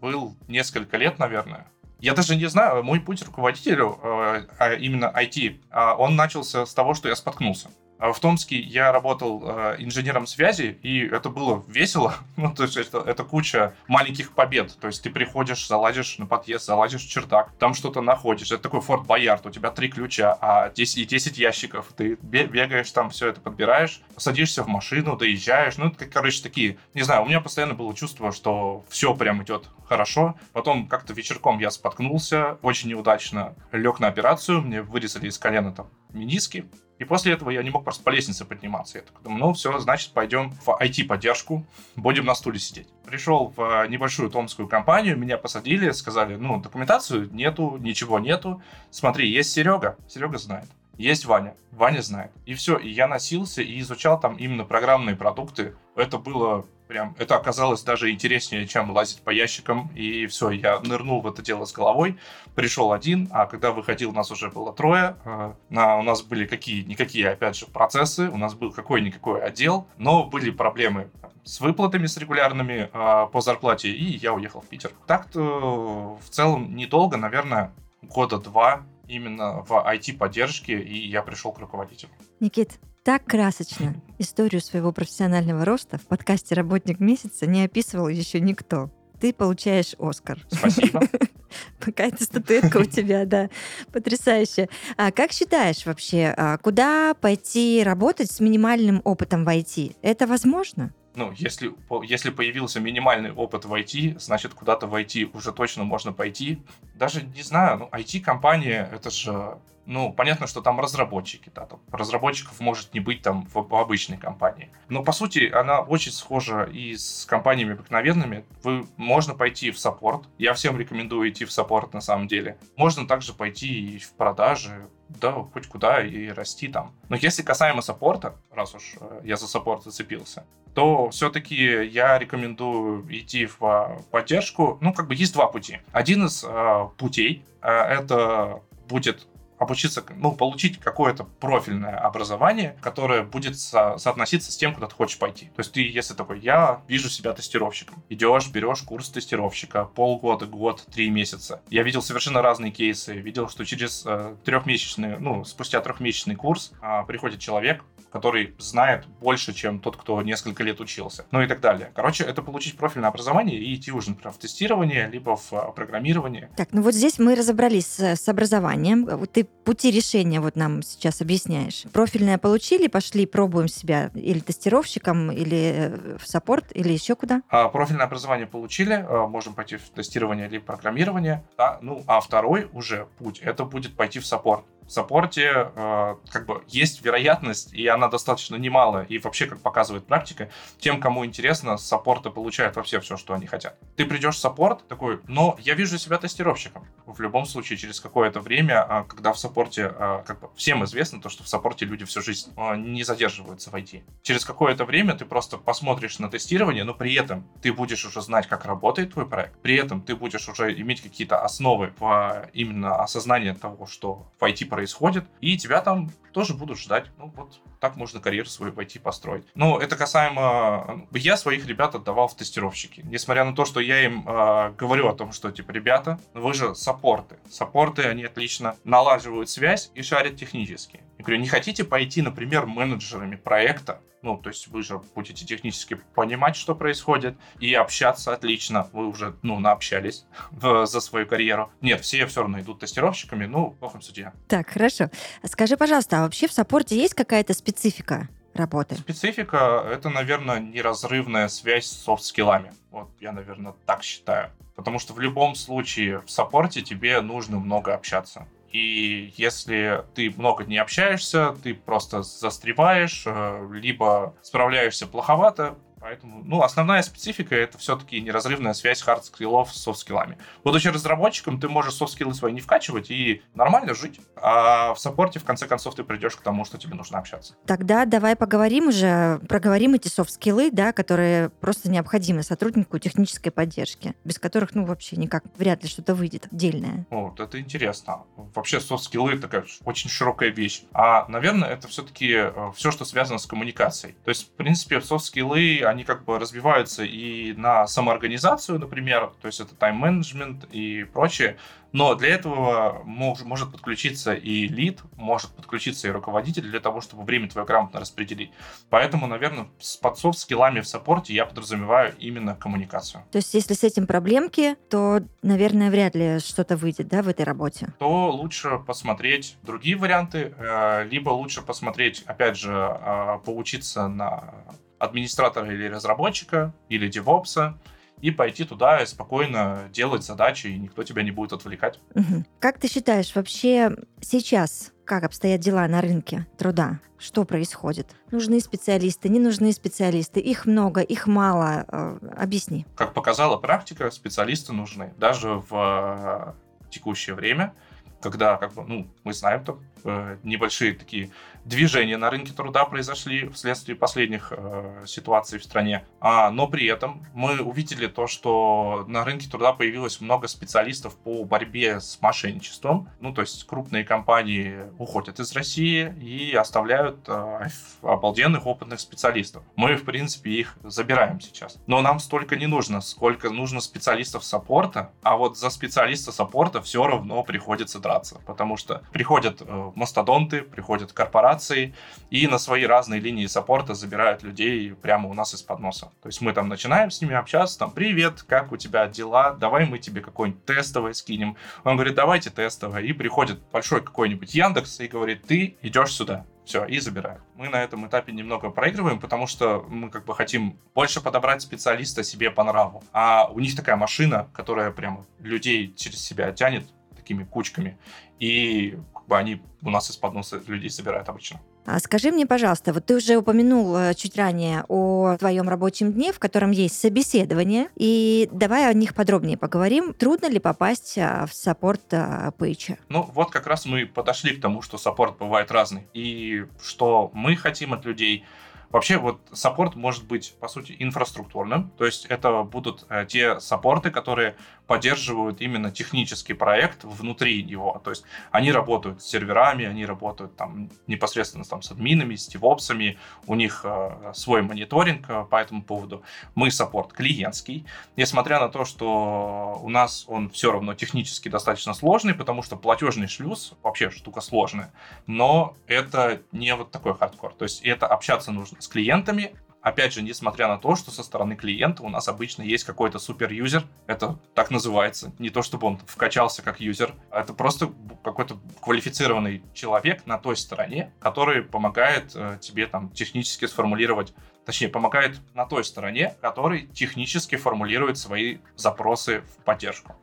был 0.02 0.36
несколько 0.48 0.98
лет, 0.98 1.20
наверное. 1.20 1.68
Я 2.04 2.14
даже 2.14 2.36
не 2.36 2.48
знаю, 2.48 2.84
мой 2.84 3.00
путь 3.00 3.24
руководителю, 3.24 3.98
э, 4.04 4.42
а 4.60 4.74
именно 4.74 5.06
IT, 5.06 5.62
а 5.72 5.96
он 5.96 6.18
начался 6.18 6.66
с 6.66 6.74
того, 6.74 6.96
что 6.96 7.08
я 7.08 7.16
споткнулся. 7.16 7.70
А 8.04 8.12
в 8.12 8.20
Томске 8.20 8.60
я 8.60 8.92
работал 8.92 9.42
э, 9.46 9.76
инженером 9.80 10.28
связи, 10.28 10.78
и 10.84 11.08
это 11.08 11.30
было 11.30 11.64
весело. 11.70 12.16
ну, 12.36 12.54
то 12.54 12.64
есть 12.64 12.76
это, 12.76 12.98
это 12.98 13.24
куча 13.24 13.76
маленьких 13.88 14.34
побед. 14.34 14.78
То 14.82 14.88
есть 14.88 15.02
ты 15.04 15.10
приходишь, 15.10 15.66
залазишь 15.66 16.18
на 16.18 16.26
подъезд, 16.26 16.66
залазишь 16.66 17.06
в 17.06 17.10
чердак, 17.10 17.54
там 17.60 17.74
что-то 17.74 18.02
находишь. 18.02 18.52
Это 18.52 18.64
такой 18.64 18.82
Форт 18.82 19.08
Боярд, 19.08 19.46
у 19.46 19.52
тебя 19.52 19.72
три 19.72 19.88
ключа, 19.88 20.38
а 20.42 20.70
10, 20.72 20.98
и 20.98 21.06
10 21.06 21.38
ящиков. 21.38 21.94
Ты 21.96 22.18
бегаешь 22.22 22.92
там, 22.92 23.10
все 23.10 23.30
это 23.30 23.40
подбираешь, 23.40 24.02
садишься 24.18 24.64
в 24.64 24.68
машину, 24.68 25.16
доезжаешь. 25.16 25.78
Ну, 25.78 25.88
это, 25.88 26.06
короче, 26.06 26.44
такие... 26.44 26.78
Не 26.94 27.04
знаю, 27.04 27.24
у 27.24 27.26
меня 27.26 27.40
постоянно 27.40 27.74
было 27.74 27.96
чувство, 27.96 28.34
что 28.34 28.84
все 28.90 29.16
прям 29.16 29.42
идет 29.44 29.70
хорошо. 29.88 30.36
Потом 30.52 30.88
как-то 30.88 31.14
вечерком 31.14 31.58
я 31.60 31.72
споткнулся, 31.72 32.58
очень 32.64 32.90
неудачно 32.90 33.56
лег 33.72 34.02
на 34.02 34.08
операцию, 34.08 34.62
мне 34.62 34.82
вырезали 34.82 35.30
из 35.30 35.38
колена 35.38 35.72
там 35.72 35.88
мениски, 36.12 36.66
и 37.04 37.06
после 37.06 37.34
этого 37.34 37.50
я 37.50 37.62
не 37.62 37.70
мог 37.70 37.84
просто 37.84 38.02
по 38.02 38.10
лестнице 38.10 38.46
подниматься. 38.46 39.00
Я 39.00 39.04
такой, 39.04 39.38
ну 39.38 39.52
все, 39.52 39.78
значит, 39.80 40.14
пойдем 40.14 40.52
в 40.52 40.70
IT-поддержку, 40.70 41.66
будем 41.98 42.26
на 42.26 42.34
стуле 42.34 42.60
сидеть. 42.60 42.88
Пришел 43.06 43.54
в 43.56 43.86
небольшую 43.88 44.30
томскую 44.30 44.70
компанию, 44.70 45.18
меня 45.18 45.38
посадили, 45.38 45.92
сказали, 45.92 46.38
ну, 46.38 46.62
документацию 46.62 47.30
нету, 47.34 47.78
ничего 47.78 48.20
нету. 48.20 48.62
Смотри, 48.90 49.30
есть 49.30 49.52
Серега, 49.52 49.98
Серега 50.08 50.38
знает. 50.38 50.70
Есть 50.98 51.26
Ваня, 51.26 51.56
Ваня 51.72 52.02
знает. 52.02 52.32
И 52.46 52.54
все, 52.54 52.78
и 52.78 52.90
я 52.90 53.08
носился 53.08 53.62
и 53.62 53.80
изучал 53.82 54.20
там 54.20 54.38
именно 54.38 54.64
программные 54.64 55.16
продукты. 55.18 55.76
Это 55.96 56.20
было 56.20 56.66
прям, 56.94 57.16
это 57.18 57.36
оказалось 57.36 57.82
даже 57.82 58.12
интереснее, 58.12 58.68
чем 58.68 58.92
лазить 58.92 59.24
по 59.24 59.32
ящикам. 59.32 59.90
И 59.96 60.28
все, 60.28 60.52
я 60.52 60.80
нырнул 60.80 61.22
в 61.22 61.28
это 61.28 61.42
дело 61.42 61.66
с 61.66 61.74
головой. 61.74 62.20
Пришел 62.54 62.94
один, 62.94 63.30
а 63.32 63.48
когда 63.48 63.72
выходил, 63.72 64.12
нас 64.12 64.30
уже 64.30 64.52
было 64.52 64.72
трое. 64.72 65.16
А, 65.26 65.56
на, 65.70 65.98
у 65.98 66.04
нас 66.04 66.22
были 66.22 66.46
какие-никакие, 66.46 67.30
опять 67.30 67.56
же, 67.56 67.66
процессы, 67.66 68.30
у 68.30 68.38
нас 68.38 68.54
был 68.54 68.72
какой-никакой 68.72 69.42
отдел, 69.42 69.88
но 69.98 70.24
были 70.24 70.52
проблемы 70.52 71.10
с 71.44 71.60
выплатами 71.62 72.06
с 72.06 72.16
регулярными 72.18 72.92
э, 72.94 73.28
по 73.32 73.42
зарплате, 73.42 73.90
и 73.90 74.16
я 74.18 74.32
уехал 74.32 74.62
в 74.62 74.68
Питер. 74.68 74.92
Так-то 75.08 76.20
в 76.22 76.30
целом 76.30 76.76
недолго, 76.76 77.18
наверное, 77.18 77.74
года 78.04 78.38
два 78.38 78.84
именно 79.08 79.64
в 79.64 79.72
IT-поддержке, 79.72 80.80
и 80.80 81.08
я 81.08 81.24
пришел 81.24 81.52
к 81.54 81.58
руководителю. 81.58 82.12
Никит, 82.40 82.80
так 83.04 83.26
красочно 83.26 83.96
историю 84.18 84.62
своего 84.62 84.94
профессионального 84.94 85.66
роста 85.66 85.98
в 85.98 86.04
подкасте 86.04 86.56
«Работник 86.56 87.00
месяца» 87.00 87.46
не 87.46 87.64
описывал 87.66 88.08
еще 88.08 88.40
никто. 88.40 88.90
Ты 89.20 89.34
получаешь 89.34 89.96
Оскар. 90.00 90.40
Спасибо. 90.50 91.02
Какая-то 91.80 92.24
статуэтка 92.24 92.78
у 92.78 92.86
тебя, 92.86 93.26
да. 93.26 93.50
Потрясающе. 93.92 94.70
А 94.98 95.12
как 95.12 95.32
считаешь 95.32 95.86
вообще, 95.86 96.34
а 96.36 96.58
куда 96.58 97.14
пойти 97.14 97.84
работать 97.84 98.32
с 98.32 98.40
минимальным 98.40 99.02
опытом 99.04 99.46
в 99.46 99.50
IT? 99.50 99.98
Это 100.02 100.26
возможно? 100.26 100.94
ну, 101.16 101.32
если, 101.36 101.72
если 102.04 102.32
появился 102.32 102.80
минимальный 102.80 103.32
опыт 103.32 103.66
в 103.66 103.74
IT, 103.74 104.20
значит, 104.20 104.54
куда-то 104.54 104.88
в 104.88 104.96
IT 104.96 105.30
уже 105.34 105.52
точно 105.52 105.84
можно 105.84 106.12
пойти. 106.12 106.62
Даже, 106.96 107.24
не 107.24 107.44
знаю, 107.44 107.78
ну, 107.78 107.90
IT-компания, 107.92 108.90
это 108.92 109.10
же, 109.12 109.58
ну, 109.86 110.14
понятно, 110.14 110.48
что 110.48 110.62
там 110.62 110.80
разработчики, 110.80 111.52
да, 111.54 111.66
там 111.66 111.80
разработчиков 111.92 112.60
может 112.60 112.94
не 112.94 113.00
быть 113.00 113.22
там 113.22 113.46
в, 113.46 113.68
в 113.68 113.76
обычной 113.76 114.18
компании. 114.18 114.72
Но, 114.90 115.04
по 115.04 115.12
сути, 115.12 115.50
она 115.52 115.82
очень 115.82 116.12
схожа 116.12 116.64
и 116.64 116.96
с 116.96 117.26
компаниями 117.26 117.74
обыкновенными. 117.74 118.46
Вы, 118.64 118.86
можно 118.98 119.36
пойти 119.36 119.72
в 119.72 119.80
support. 119.80 120.24
Я 120.38 120.54
всем 120.54 120.80
рекомендую 120.80 121.30
идти 121.30 121.46
в 121.46 121.52
support, 121.52 121.94
на 121.94 122.02
самом 122.02 122.28
деле. 122.28 122.58
Можно 122.78 123.08
также 123.08 123.34
пойти 123.34 123.96
и 123.96 124.00
в 124.00 124.14
продажи, 124.14 124.88
да, 125.10 125.32
хоть 125.54 125.68
куда 125.68 126.02
и 126.02 126.30
расти 126.30 126.68
там. 126.68 126.94
Но 127.10 127.16
если 127.16 127.44
касаемо 127.44 127.82
support 127.82 128.24
а, 128.24 128.36
раз 128.52 128.74
уж 128.76 128.96
э, 129.00 129.22
я 129.24 129.36
за 129.36 129.48
support 129.48 129.84
зацепился, 129.84 130.46
то 130.74 131.10
все-таки 131.10 131.56
я 131.56 132.18
рекомендую 132.18 133.06
идти 133.16 133.46
в 133.46 133.62
а, 133.62 134.00
поддержку. 134.12 134.78
Ну, 134.82 134.94
как 134.94 135.08
бы 135.08 135.16
есть 135.16 135.34
два 135.34 135.48
пути. 135.48 135.80
Один 135.92 136.26
из 136.26 136.44
э, 136.44 136.88
путей 136.98 137.46
э, 137.62 137.70
это 137.70 138.62
будет 138.88 139.28
обучиться, 139.64 140.04
ну, 140.16 140.32
получить 140.32 140.80
какое-то 140.80 141.24
профильное 141.24 141.98
образование, 141.98 142.78
которое 142.82 143.24
будет 143.24 143.58
со- 143.60 143.98
соотноситься 143.98 144.52
с 144.52 144.58
тем, 144.58 144.74
куда 144.74 144.88
ты 144.88 144.96
хочешь 144.96 145.18
пойти. 145.18 145.48
То 145.48 145.60
есть 145.60 145.72
ты, 145.72 145.82
если 145.82 146.14
такой, 146.14 146.40
я 146.40 146.82
вижу 146.88 147.10
себя 147.10 147.34
тестировщиком, 147.34 148.04
идешь, 148.10 148.48
берешь 148.50 148.82
курс 148.82 149.10
тестировщика, 149.10 149.86
полгода, 149.86 150.46
год, 150.46 150.86
три 150.94 151.10
месяца. 151.10 151.62
Я 151.70 151.84
видел 151.84 152.02
совершенно 152.02 152.42
разные 152.42 152.72
кейсы, 152.72 153.14
видел, 153.16 153.50
что 153.50 153.66
через 153.66 154.04
э, 154.06 154.36
трехмесячный, 154.46 155.20
ну, 155.20 155.44
спустя 155.46 155.82
трехмесячный 155.82 156.36
курс 156.36 156.72
э, 156.82 157.04
приходит 157.08 157.40
человек, 157.40 157.84
который 158.14 158.54
знает 158.60 159.08
больше, 159.20 159.54
чем 159.54 159.80
тот, 159.80 159.98
кто 159.98 160.22
несколько 160.22 160.64
лет 160.64 160.80
учился, 160.80 161.26
ну 161.32 161.42
и 161.42 161.48
так 161.48 161.60
далее. 161.60 161.92
Короче, 161.96 162.24
это 162.24 162.44
получить 162.44 162.78
профильное 162.78 163.10
образование 163.10 163.58
и 163.58 163.74
идти 163.74 163.92
уже, 163.92 164.12
например, 164.12 164.32
в 164.32 164.38
тестирование, 164.38 165.10
либо 165.10 165.36
в 165.36 165.52
а, 165.52 165.72
программирование. 165.72 166.50
Так, 166.56 166.70
ну 166.72 166.84
вот 166.84 166.94
здесь 166.94 167.18
мы 167.18 167.34
разобрались 167.34 167.88
с, 167.88 168.00
с 168.16 168.30
образованием. 168.30 169.26
Ты 169.28 169.46
пути 169.46 169.90
решения 169.90 170.40
вот 170.40 170.56
нам 170.56 170.84
сейчас 170.84 171.22
объясняешь. 171.22 171.86
Профильное 171.92 172.38
получили, 172.38 172.88
пошли, 172.88 173.26
пробуем 173.26 173.68
себя 173.68 174.12
или 174.14 174.40
тестировщиком, 174.40 175.32
или 175.32 175.74
э, 175.76 176.18
в 176.18 176.28
support, 176.28 176.66
или 176.76 176.94
еще 176.94 177.16
куда? 177.16 177.42
А, 177.50 177.68
профильное 177.70 178.06
образование 178.06 178.46
получили, 178.46 178.94
а, 178.94 179.26
можем 179.26 179.56
пойти 179.56 179.78
в 179.78 179.90
тестирование 179.90 180.48
или 180.48 180.60
программирование. 180.60 181.44
Да? 181.58 181.80
Ну, 181.82 182.04
а 182.06 182.22
второй 182.22 182.70
уже 182.74 183.08
путь, 183.18 183.40
это 183.40 183.66
будет 183.66 183.96
пойти 183.96 184.20
в 184.20 184.26
support 184.28 184.66
support 184.92 185.62
е 185.62 185.72
э, 185.76 186.16
как 186.30 186.46
бы 186.46 186.64
есть 186.68 187.04
вероятность, 187.04 187.74
и 187.74 187.88
она 187.88 188.08
достаточно 188.08 188.56
немалая, 188.56 189.06
и 189.06 189.18
вообще, 189.18 189.46
как 189.46 189.60
показывает 189.60 190.06
практика, 190.06 190.50
тем, 190.80 191.00
кому 191.00 191.26
интересно, 191.26 191.78
с 191.78 191.94
получают 191.98 192.76
вообще 192.76 193.00
все, 193.00 193.18
что 193.18 193.34
они 193.34 193.48
хотят. 193.48 193.78
Ты 193.96 194.06
придешь 194.06 194.36
в 194.36 194.40
support 194.40 194.88
такой, 194.88 195.20
но 195.28 195.56
я 195.60 195.74
вижу 195.74 195.98
себя 195.98 196.18
тестировщиком. 196.18 196.86
В 197.06 197.20
любом 197.22 197.46
случае, 197.46 197.78
через 197.78 198.00
какое-то 198.00 198.40
время, 198.40 198.86
э, 198.90 199.04
когда 199.08 199.34
в 199.34 199.40
support 199.40 199.82
е, 199.82 199.94
э, 199.96 200.24
как 200.26 200.40
бы 200.40 200.50
всем 200.56 200.84
известно 200.84 201.22
то, 201.22 201.30
что 201.30 201.44
в 201.44 201.48
support 201.48 201.81
е 201.81 201.86
люди 201.86 202.06
всю 202.06 202.22
жизнь 202.22 202.52
э, 202.56 202.76
не 202.76 203.04
задерживаются 203.04 203.70
в 203.70 203.76
IT. 203.76 204.04
Через 204.22 204.46
какое-то 204.46 204.86
время 204.86 205.16
ты 205.16 205.26
просто 205.26 205.58
посмотришь 205.58 206.20
на 206.20 206.30
тестирование, 206.30 206.84
но 206.84 206.94
при 206.94 207.14
этом 207.16 207.48
ты 207.62 207.74
будешь 207.74 208.06
уже 208.06 208.22
знать, 208.22 208.48
как 208.48 208.66
работает 208.66 209.14
твой 209.14 209.26
проект. 209.26 209.60
При 209.62 209.76
этом 209.76 210.02
ты 210.02 210.16
будешь 210.16 210.48
уже 210.50 210.74
иметь 210.74 211.02
какие-то 211.02 211.42
основы 211.42 211.94
в 212.00 212.50
именно 212.54 212.96
осознание 212.96 213.54
того, 213.54 213.86
что 213.86 214.28
в 214.40 214.44
IT 214.44 214.68
происходит, 214.74 215.26
и 215.40 215.56
тебя 215.56 215.82
там 215.82 216.10
тоже 216.32 216.56
будут 216.56 216.80
ждать. 216.80 217.06
Ну, 217.20 217.32
вот 217.36 217.62
так 217.80 217.96
можно 217.96 218.20
карьеру 218.20 218.50
свою 218.50 218.74
пойти 218.74 218.98
построить. 218.98 219.46
Ну, 219.54 219.78
это 219.78 219.96
касаемо... 219.96 221.08
Я 221.12 221.38
своих 221.38 221.68
ребят 221.68 221.94
отдавал 221.94 222.28
в 222.28 222.36
тестировщики. 222.36 223.02
Несмотря 223.06 223.46
на 223.46 223.56
то, 223.56 223.66
что 223.66 223.80
я 223.80 224.04
им 224.04 224.28
э, 224.28 224.72
говорю 224.72 225.10
о 225.10 225.14
том, 225.14 225.32
что, 225.32 225.52
типа, 225.52 225.72
ребята, 225.72 226.20
вы 226.34 226.54
же 226.56 226.74
саппорты. 226.74 227.38
Саппорты, 227.50 228.04
они 228.04 228.24
отлично 228.24 228.76
налаживают 228.84 229.50
связь 229.50 229.92
и 229.94 230.02
шарят 230.02 230.38
технически. 230.38 231.02
Я 231.24 231.28
говорю, 231.28 231.42
не 231.42 231.48
хотите 231.48 231.86
пойти, 231.86 232.22
например, 232.22 232.66
менеджерами 232.66 233.38
проекта? 233.38 234.02
Ну, 234.24 234.38
то 234.38 234.50
есть 234.50 234.68
вы 234.68 234.84
же 234.84 235.00
будете 235.16 235.46
технически 235.46 235.98
понимать, 236.16 236.58
что 236.58 236.76
происходит, 236.76 237.38
и 237.62 237.74
общаться 237.74 238.34
отлично. 238.34 238.90
Вы 238.92 239.08
уже, 239.08 239.34
ну, 239.42 239.58
наобщались 239.58 240.26
за 240.52 241.00
свою 241.00 241.26
карьеру. 241.26 241.72
Нет, 241.80 242.02
все 242.02 242.26
все 242.26 242.42
равно 242.42 242.60
идут 242.60 242.82
тестировщиками, 242.82 243.46
ну, 243.46 243.72
плохом 243.72 244.02
судья. 244.02 244.34
Так, 244.50 244.70
хорошо. 244.70 245.10
Скажи, 245.46 245.78
пожалуйста, 245.78 246.18
а 246.18 246.22
вообще 246.24 246.50
в 246.50 246.52
support 246.52 246.92
е 246.92 246.98
есть 246.98 247.14
какая-то 247.14 247.54
специфика? 247.54 248.28
работы? 248.54 248.96
Специфика— 248.96 249.84
это, 249.90 250.10
наверное, 250.10 250.60
неразрывная 250.60 251.48
связь 251.48 251.86
с 251.86 252.04
soft 252.04 252.25
skill 252.25 252.51
ами. 252.51 252.72
Вот 252.92 253.10
я, 253.20 253.32
наверное, 253.32 253.74
так 253.88 254.04
считаю. 254.04 254.52
Потому 254.76 255.00
что 255.00 255.14
в 255.14 255.20
любом 255.20 255.56
случае 255.56 256.20
в 256.20 256.30
support 256.30 256.75
е 256.75 256.82
тебе 256.82 257.20
нужно 257.22 257.60
много 257.60 257.96
общаться. 257.96 258.48
И 258.74 259.32
если 259.38 260.04
ты 260.16 260.32
много 260.32 260.66
не 260.66 260.78
общаешься, 260.78 261.56
ты 261.62 261.76
просто 261.76 262.24
застреваешь, 262.24 263.24
э, 263.28 263.70
либо 263.72 264.36
справляешься 264.42 265.06
плоховато, 265.06 265.76
Поэтому, 266.04 266.44
ну, 266.44 266.62
основная 266.64 267.02
специфика 267.02 267.56
это 267.56 267.78
все-таки 267.78 268.20
неразрывная 268.20 268.74
связь 268.74 269.02
хард-скиллов 269.02 269.74
с 269.74 269.82
софт-скиллами. 269.84 270.38
Будучи 270.62 270.90
разработчиком, 270.90 271.62
ты 271.62 271.70
можешь 271.70 271.94
soft 271.94 272.10
skill 272.10 272.30
ы 272.30 272.34
свои 272.34 272.52
не 272.52 272.60
вкачивать 272.60 273.10
и 273.10 273.42
нормально 273.56 273.94
жить. 273.94 274.20
А 274.36 274.94
в 274.96 275.00
support 275.00 275.31
е, 275.31 275.40
в 275.40 275.46
конце 275.46 275.66
концов, 275.66 275.96
ты 275.96 276.04
придешь 276.04 276.36
к 276.36 276.42
тому, 276.42 276.66
что 276.66 276.78
тебе 276.78 276.96
нужно 276.96 277.20
общаться. 277.20 277.56
Тогда 277.66 278.04
давай 278.04 278.36
поговорим 278.36 278.90
уже, 278.90 279.40
проговорим 279.48 279.94
эти 279.94 280.10
soft 280.10 280.32
skill 280.32 280.60
ы, 280.60 280.72
да, 280.72 280.92
которые 280.92 281.48
просто 281.48 281.90
необходимы 281.90 282.44
сотруднику 282.44 283.00
технической 283.00 283.54
поддержки, 283.54 284.14
без 284.26 284.40
которых, 284.40 284.76
ну, 284.76 284.84
вообще 284.84 285.16
никак 285.16 285.46
вряд 285.58 285.84
ли 285.84 285.90
что-то 285.90 286.16
выйдет 286.16 286.50
отдельное. 286.52 287.08
Вот, 287.12 287.40
это 287.40 287.62
интересно. 287.62 288.24
Вообще 288.36 288.82
soft 288.82 289.04
skill 289.04 289.32
ы 289.32 289.38
такая 289.38 289.64
очень 289.86 290.10
широкая 290.10 290.50
вещь. 290.50 290.84
А, 290.92 291.26
наверное, 291.30 291.70
это 291.70 291.88
все-таки 291.88 292.34
э, 292.34 292.72
все, 292.76 292.92
что 292.92 293.06
связано 293.06 293.40
с 293.40 293.46
коммуникацией. 293.46 294.16
То 294.26 294.30
есть, 294.30 294.50
в 294.50 294.52
принципе, 294.52 295.00
soft 295.00 295.33
skill 295.33 295.76
ы, 295.76 295.93
они 295.94 296.04
как 296.04 296.26
бы 296.26 296.38
развиваются 296.38 297.04
и 297.04 297.54
на 297.54 297.88
самоорганизацию, 297.88 298.80
например, 298.80 299.32
то 299.42 299.48
есть 299.48 299.60
это 299.60 299.76
тайм-менеджмент 299.76 300.66
и 300.72 301.06
прочее, 301.06 301.58
но 301.94 302.16
для 302.16 302.30
этого 302.30 303.04
мож, 303.06 303.44
может 303.44 303.72
подключиться 303.72 304.34
и 304.34 304.68
lead, 304.68 305.02
может 305.16 305.52
подключиться 305.52 306.08
и 306.08 306.12
руководитель 306.12 306.64
для 306.64 306.80
того, 306.80 307.02
чтобы 307.02 307.24
время 307.24 307.48
твое 307.48 307.66
грамотно 307.66 308.00
распределить. 308.00 308.52
Поэтому, 308.90 309.28
наверное, 309.28 309.68
с 309.80 309.96
подсофт 309.96 310.40
скиллами 310.40 310.82
в 310.82 310.88
саппорте 310.88 311.34
я 311.34 311.46
подразумеваю 311.46 312.16
именно 312.18 312.56
коммуникацию. 312.56 313.24
То 313.32 313.38
есть, 313.38 313.54
если 313.54 313.76
с 313.76 313.84
этим 313.84 314.08
проблемки, 314.08 314.76
то, 314.90 315.22
наверное, 315.44 315.92
вряд 315.92 316.16
ли 316.16 316.40
что-то 316.40 316.76
выйдет, 316.76 317.08
да, 317.08 317.22
в 317.22 317.28
этой 317.28 317.46
работе? 317.46 317.94
То 318.00 318.32
лучше 318.32 318.80
посмотреть 318.80 319.58
другие 319.62 319.96
варианты, 319.96 320.54
э, 320.58 321.08
либо 321.08 321.30
лучше 321.30 321.62
посмотреть, 321.62 322.24
опять 322.26 322.58
же, 322.58 322.74
э, 322.74 323.40
поучиться 323.46 324.08
на 324.08 324.56
администратора 325.04 325.72
или 325.74 325.88
разработчика, 325.88 326.74
или 326.90 327.08
девопса, 327.08 327.78
и 328.22 328.32
пойти 328.32 328.64
туда 328.64 329.02
и 329.04 329.06
спокойно 329.06 329.90
делать 329.92 330.24
задачи, 330.24 330.68
и 330.68 330.80
никто 330.80 331.04
тебя 331.04 331.24
не 331.24 331.32
будет 331.32 331.52
отвлекать. 331.52 332.00
Угу. 332.16 332.46
Как 332.60 332.80
ты 332.80 332.88
считаешь, 332.88 333.36
вообще 333.36 333.96
сейчас 334.22 334.94
как 335.04 335.24
обстоят 335.24 335.60
дела 335.60 335.86
на 335.90 336.00
рынке 336.00 336.48
труда? 336.58 337.00
Что 337.18 337.44
происходит? 337.44 338.16
Нужны 338.32 338.62
специалисты, 338.62 339.28
не 339.28 339.40
нужны 339.40 339.74
специалисты? 339.74 340.40
Их 340.40 340.66
много, 340.66 341.02
их 341.02 341.28
мало. 341.28 341.86
Э, 341.90 342.18
объясни. 342.38 342.86
Как 342.96 343.14
показала 343.14 343.58
практика, 343.58 344.10
специалисты 344.12 344.72
нужны. 344.72 345.14
Даже 345.18 345.62
в 345.70 346.56
э, 346.56 346.90
текущее 346.90 347.36
время, 347.36 347.74
когда, 348.22 348.56
как 348.56 348.74
бы, 348.74 348.84
ну, 348.84 349.08
мы 349.26 349.34
знаем, 349.34 349.66
то 349.66 349.80
э, 350.06 350.38
небольшие 350.44 350.94
такие 350.94 351.30
движения 351.66 352.18
на 352.18 352.30
рынке 352.30 352.54
труда 352.54 352.86
произошли 352.86 353.50
вследствие 353.50 353.96
последних 353.96 354.52
э, 354.56 355.04
ситуаций 355.06 355.60
в 355.60 355.64
стране. 355.64 356.06
А, 356.20 356.50
но 356.52 356.68
при 356.68 356.88
этом 356.88 357.26
мы 357.34 357.62
увидели 357.62 358.08
то, 358.08 358.28
что 358.28 359.06
на 359.08 359.24
рынке 359.24 359.50
труда 359.50 359.74
появилось 359.74 360.22
много 360.22 360.48
специалистов 360.48 361.16
по 361.18 361.44
борьбе 361.44 362.00
с 362.00 362.20
мошенничеством. 362.22 363.10
Ну, 363.20 363.34
то 363.34 363.42
есть 363.42 363.66
крупные 363.66 364.04
компании 364.04 364.84
уходят 364.98 365.40
из 365.40 365.54
России 365.54 366.14
и 366.22 366.54
оставляют 366.56 367.28
э, 367.28 367.68
обалденных 368.02 368.66
опытных 368.66 369.00
специалистов. 369.00 369.64
Мы, 369.76 369.96
в 369.96 370.04
принципе, 370.04 370.52
их 370.52 370.78
забираем 370.84 371.40
сейчас. 371.40 371.78
Но 371.88 372.02
нам 372.02 372.20
столько 372.20 372.56
не 372.56 372.68
нужно, 372.68 373.02
сколько 373.02 373.50
нужно 373.50 373.82
специалистов 373.82 374.44
саппорта, 374.44 375.12
а 375.24 375.38
вот 375.38 375.58
за 375.58 375.70
специалиста 375.70 376.32
саппорта 376.32 376.82
все 376.82 377.06
равно 377.08 377.44
приходится 377.44 378.00
драться, 378.00 378.42
потому 378.46 378.78
что 378.78 379.04
приходят 379.12 379.62
э, 379.62 379.92
мастодонты, 379.96 380.62
приходят 380.62 381.14
корпорации, 381.14 381.53
корпораций 381.54 381.94
и 382.30 382.48
на 382.48 382.58
свои 382.58 382.86
разные 382.86 383.20
линии 383.20 383.46
саппорта 383.46 383.94
забирают 383.94 384.44
людей 384.44 384.94
прямо 384.94 385.30
у 385.30 385.34
нас 385.34 385.54
из-под 385.54 385.80
носа. 385.80 386.12
То 386.22 386.30
есть 386.30 386.42
мы 386.42 386.54
там 386.54 386.68
начинаем 386.68 387.12
с 387.12 387.22
ними 387.22 387.36
общаться, 387.36 387.80
там, 387.80 387.92
привет, 387.92 388.44
как 388.44 388.72
у 388.72 388.78
тебя 388.78 389.08
дела, 389.08 389.54
давай 389.54 389.86
мы 389.86 390.00
тебе 390.00 390.22
какой-нибудь 390.22 390.66
тестовый 390.66 391.14
скинем. 391.14 391.56
Он 391.84 391.96
говорит, 391.96 392.16
давайте 392.16 392.50
тестовое. 392.50 393.02
И 393.02 393.14
приходит 393.14 393.60
большой 393.72 394.02
какой-нибудь 394.02 394.56
Яндекс 394.56 395.00
и 395.00 395.08
говорит, 395.08 395.44
ты 395.48 395.78
идешь 395.82 396.12
сюда. 396.12 396.46
Все, 396.66 396.86
и 396.86 397.00
забирают. 397.00 397.42
Мы 397.56 397.68
на 397.68 397.84
этом 397.84 398.08
этапе 398.08 398.32
немного 398.32 398.70
проигрываем, 398.70 399.20
потому 399.20 399.48
что 399.48 399.86
мы 399.90 400.10
как 400.10 400.24
бы 400.24 400.34
хотим 400.34 400.78
больше 400.96 401.20
подобрать 401.22 401.62
специалиста 401.62 402.24
себе 402.24 402.52
по 402.52 402.64
нраву. 402.64 403.04
А 403.12 403.50
у 403.52 403.60
них 403.60 403.76
такая 403.76 403.98
машина, 403.98 404.48
которая 404.54 404.92
прямо 404.92 405.26
людей 405.40 405.94
через 405.94 406.24
себя 406.24 406.54
тянет 406.54 406.86
такими 407.24 407.44
кучками. 407.44 407.98
И 408.40 408.98
как 409.24 409.30
бы 409.30 409.38
они 409.38 409.62
у 409.82 409.90
нас 409.90 410.10
из-под 410.10 410.34
носа 410.34 410.62
людей 410.68 410.90
собирают 410.90 411.30
обычно. 411.30 411.60
А 411.86 412.00
скажи 412.00 412.32
мне, 412.32 412.46
пожалуйста, 412.46 412.94
вот 412.94 413.06
ты 413.06 413.16
уже 413.16 413.36
упомянул 413.36 413.96
э, 413.98 414.14
чуть 414.16 414.38
ранее 414.38 414.86
о 414.88 415.36
твоем 415.38 415.68
рабочем 415.68 416.14
дне, 416.14 416.32
в 416.32 416.40
котором 416.40 416.72
есть 416.72 417.00
собеседование, 417.00 417.90
и 417.96 418.48
давай 418.52 418.90
о 418.90 418.94
них 418.94 419.14
подробнее 419.14 419.58
поговорим. 419.58 420.14
Трудно 420.14 420.48
ли 420.48 420.60
попасть 420.60 421.18
а, 421.18 421.46
в 421.46 421.54
support 421.54 422.14
а, 422.14 422.52
Пейча? 422.52 422.98
Ну, 423.10 423.30
вот 423.34 423.52
как 423.52 423.68
раз 423.68 423.86
мы 423.86 424.06
подошли 424.06 424.56
к 424.56 424.62
тому, 424.62 424.82
что 424.82 424.98
support 424.98 425.38
бывает 425.38 425.72
разный, 425.72 426.08
и 426.14 426.66
что 426.82 427.32
мы 427.34 427.56
хотим 427.56 427.94
от 427.94 428.06
людей– 428.06 428.46
Вообще 428.94 429.18
вот 429.18 429.42
support 429.52 429.96
может 429.96 430.24
быть, 430.28 430.56
по 430.60 430.68
сути, 430.68 430.96
инфраструктурным, 431.00 431.90
то 431.98 432.06
есть 432.06 432.28
это 432.28 432.62
будут 432.62 433.08
э, 433.10 433.26
те 433.28 433.60
support 433.60 434.00
ы, 434.00 434.12
которые 434.12 434.56
поддерживают 434.88 435.62
именно 435.62 435.92
технический 435.92 436.54
проект 436.54 437.04
внутри 437.04 437.64
него, 437.64 438.02
то 438.04 438.10
есть 438.10 438.24
они 438.52 438.72
работают 438.72 439.22
с 439.22 439.26
серверами, 439.26 439.86
они 439.86 440.06
работают 440.06 440.56
там 440.56 440.90
непосредственно 441.08 441.64
там, 441.64 441.82
с 441.82 441.92
админами, 441.92 442.36
с 442.36 442.48
девопсами, 442.48 443.18
у 443.48 443.56
них 443.56 443.82
э, 443.86 444.32
свой 444.34 444.62
мониторинг 444.62 445.30
э, 445.30 445.46
по 445.50 445.62
этому 445.62 445.84
поводу. 445.84 446.24
Мы 446.56 446.70
саппорт 446.70 447.14
клиентский, 447.14 447.86
несмотря 448.18 448.60
на 448.60 448.70
то, 448.70 448.84
что 448.86 449.80
у 449.82 449.90
нас 449.90 450.26
он 450.28 450.50
все 450.50 450.72
равно 450.72 450.94
технически 450.94 451.50
достаточно 451.50 451.94
сложный, 451.94 452.34
потому 452.34 452.62
что 452.62 452.76
платежный 452.76 453.28
шлюз 453.28 453.74
вообще 453.84 454.10
штука 454.10 454.42
сложная, 454.42 454.92
но 455.28 455.76
это 455.88 456.42
не 456.52 456.76
вот 456.76 456.92
такой 456.92 457.16
хардкор, 457.16 457.54
то 457.54 457.64
есть 457.64 457.82
это 457.84 458.08
общаться 458.08 458.52
нужно 458.52 458.82
с 458.82 458.88
клиентами. 458.88 459.56
Опять 459.84 460.14
же, 460.14 460.22
несмотря 460.22 460.70
на 460.70 460.78
то, 460.78 460.96
что 460.96 461.12
со 461.12 461.24
стороны 461.24 461.58
клиента 461.58 462.04
у 462.04 462.10
нас 462.10 462.30
обычно 462.30 462.64
есть 462.64 462.86
какой-то 462.86 463.20
super 463.20 463.52
user, 463.52 463.84
это 464.08 464.40
так 464.56 464.72
называется, 464.72 465.34
не 465.40 465.50
то 465.50 465.62
чтобы 465.62 465.88
он 465.88 465.98
вкачался 466.08 466.62
как 466.62 466.80
юзер, 466.80 467.14
а 467.30 467.42
это 467.42 467.54
просто 467.54 467.92
какой-то 468.24 468.58
квалифицированный 468.80 469.62
человек 469.74 470.26
на 470.26 470.38
той 470.38 470.56
стороне, 470.56 471.14
который 471.20 471.64
помогает 471.64 472.32
э, 472.34 472.58
тебе 472.62 472.88
там 472.88 473.10
технически 473.10 473.66
сформулировать 473.66 474.34
точнее, 474.66 474.88
помогает 474.88 475.42
на 475.54 475.66
той 475.66 475.84
стороне, 475.84 476.36
который 476.42 476.88
технически 476.88 477.58
формулирует 477.58 478.18
свои 478.18 478.60
запросы 478.78 479.42
в 479.42 479.64
поддержку. 479.64 480.16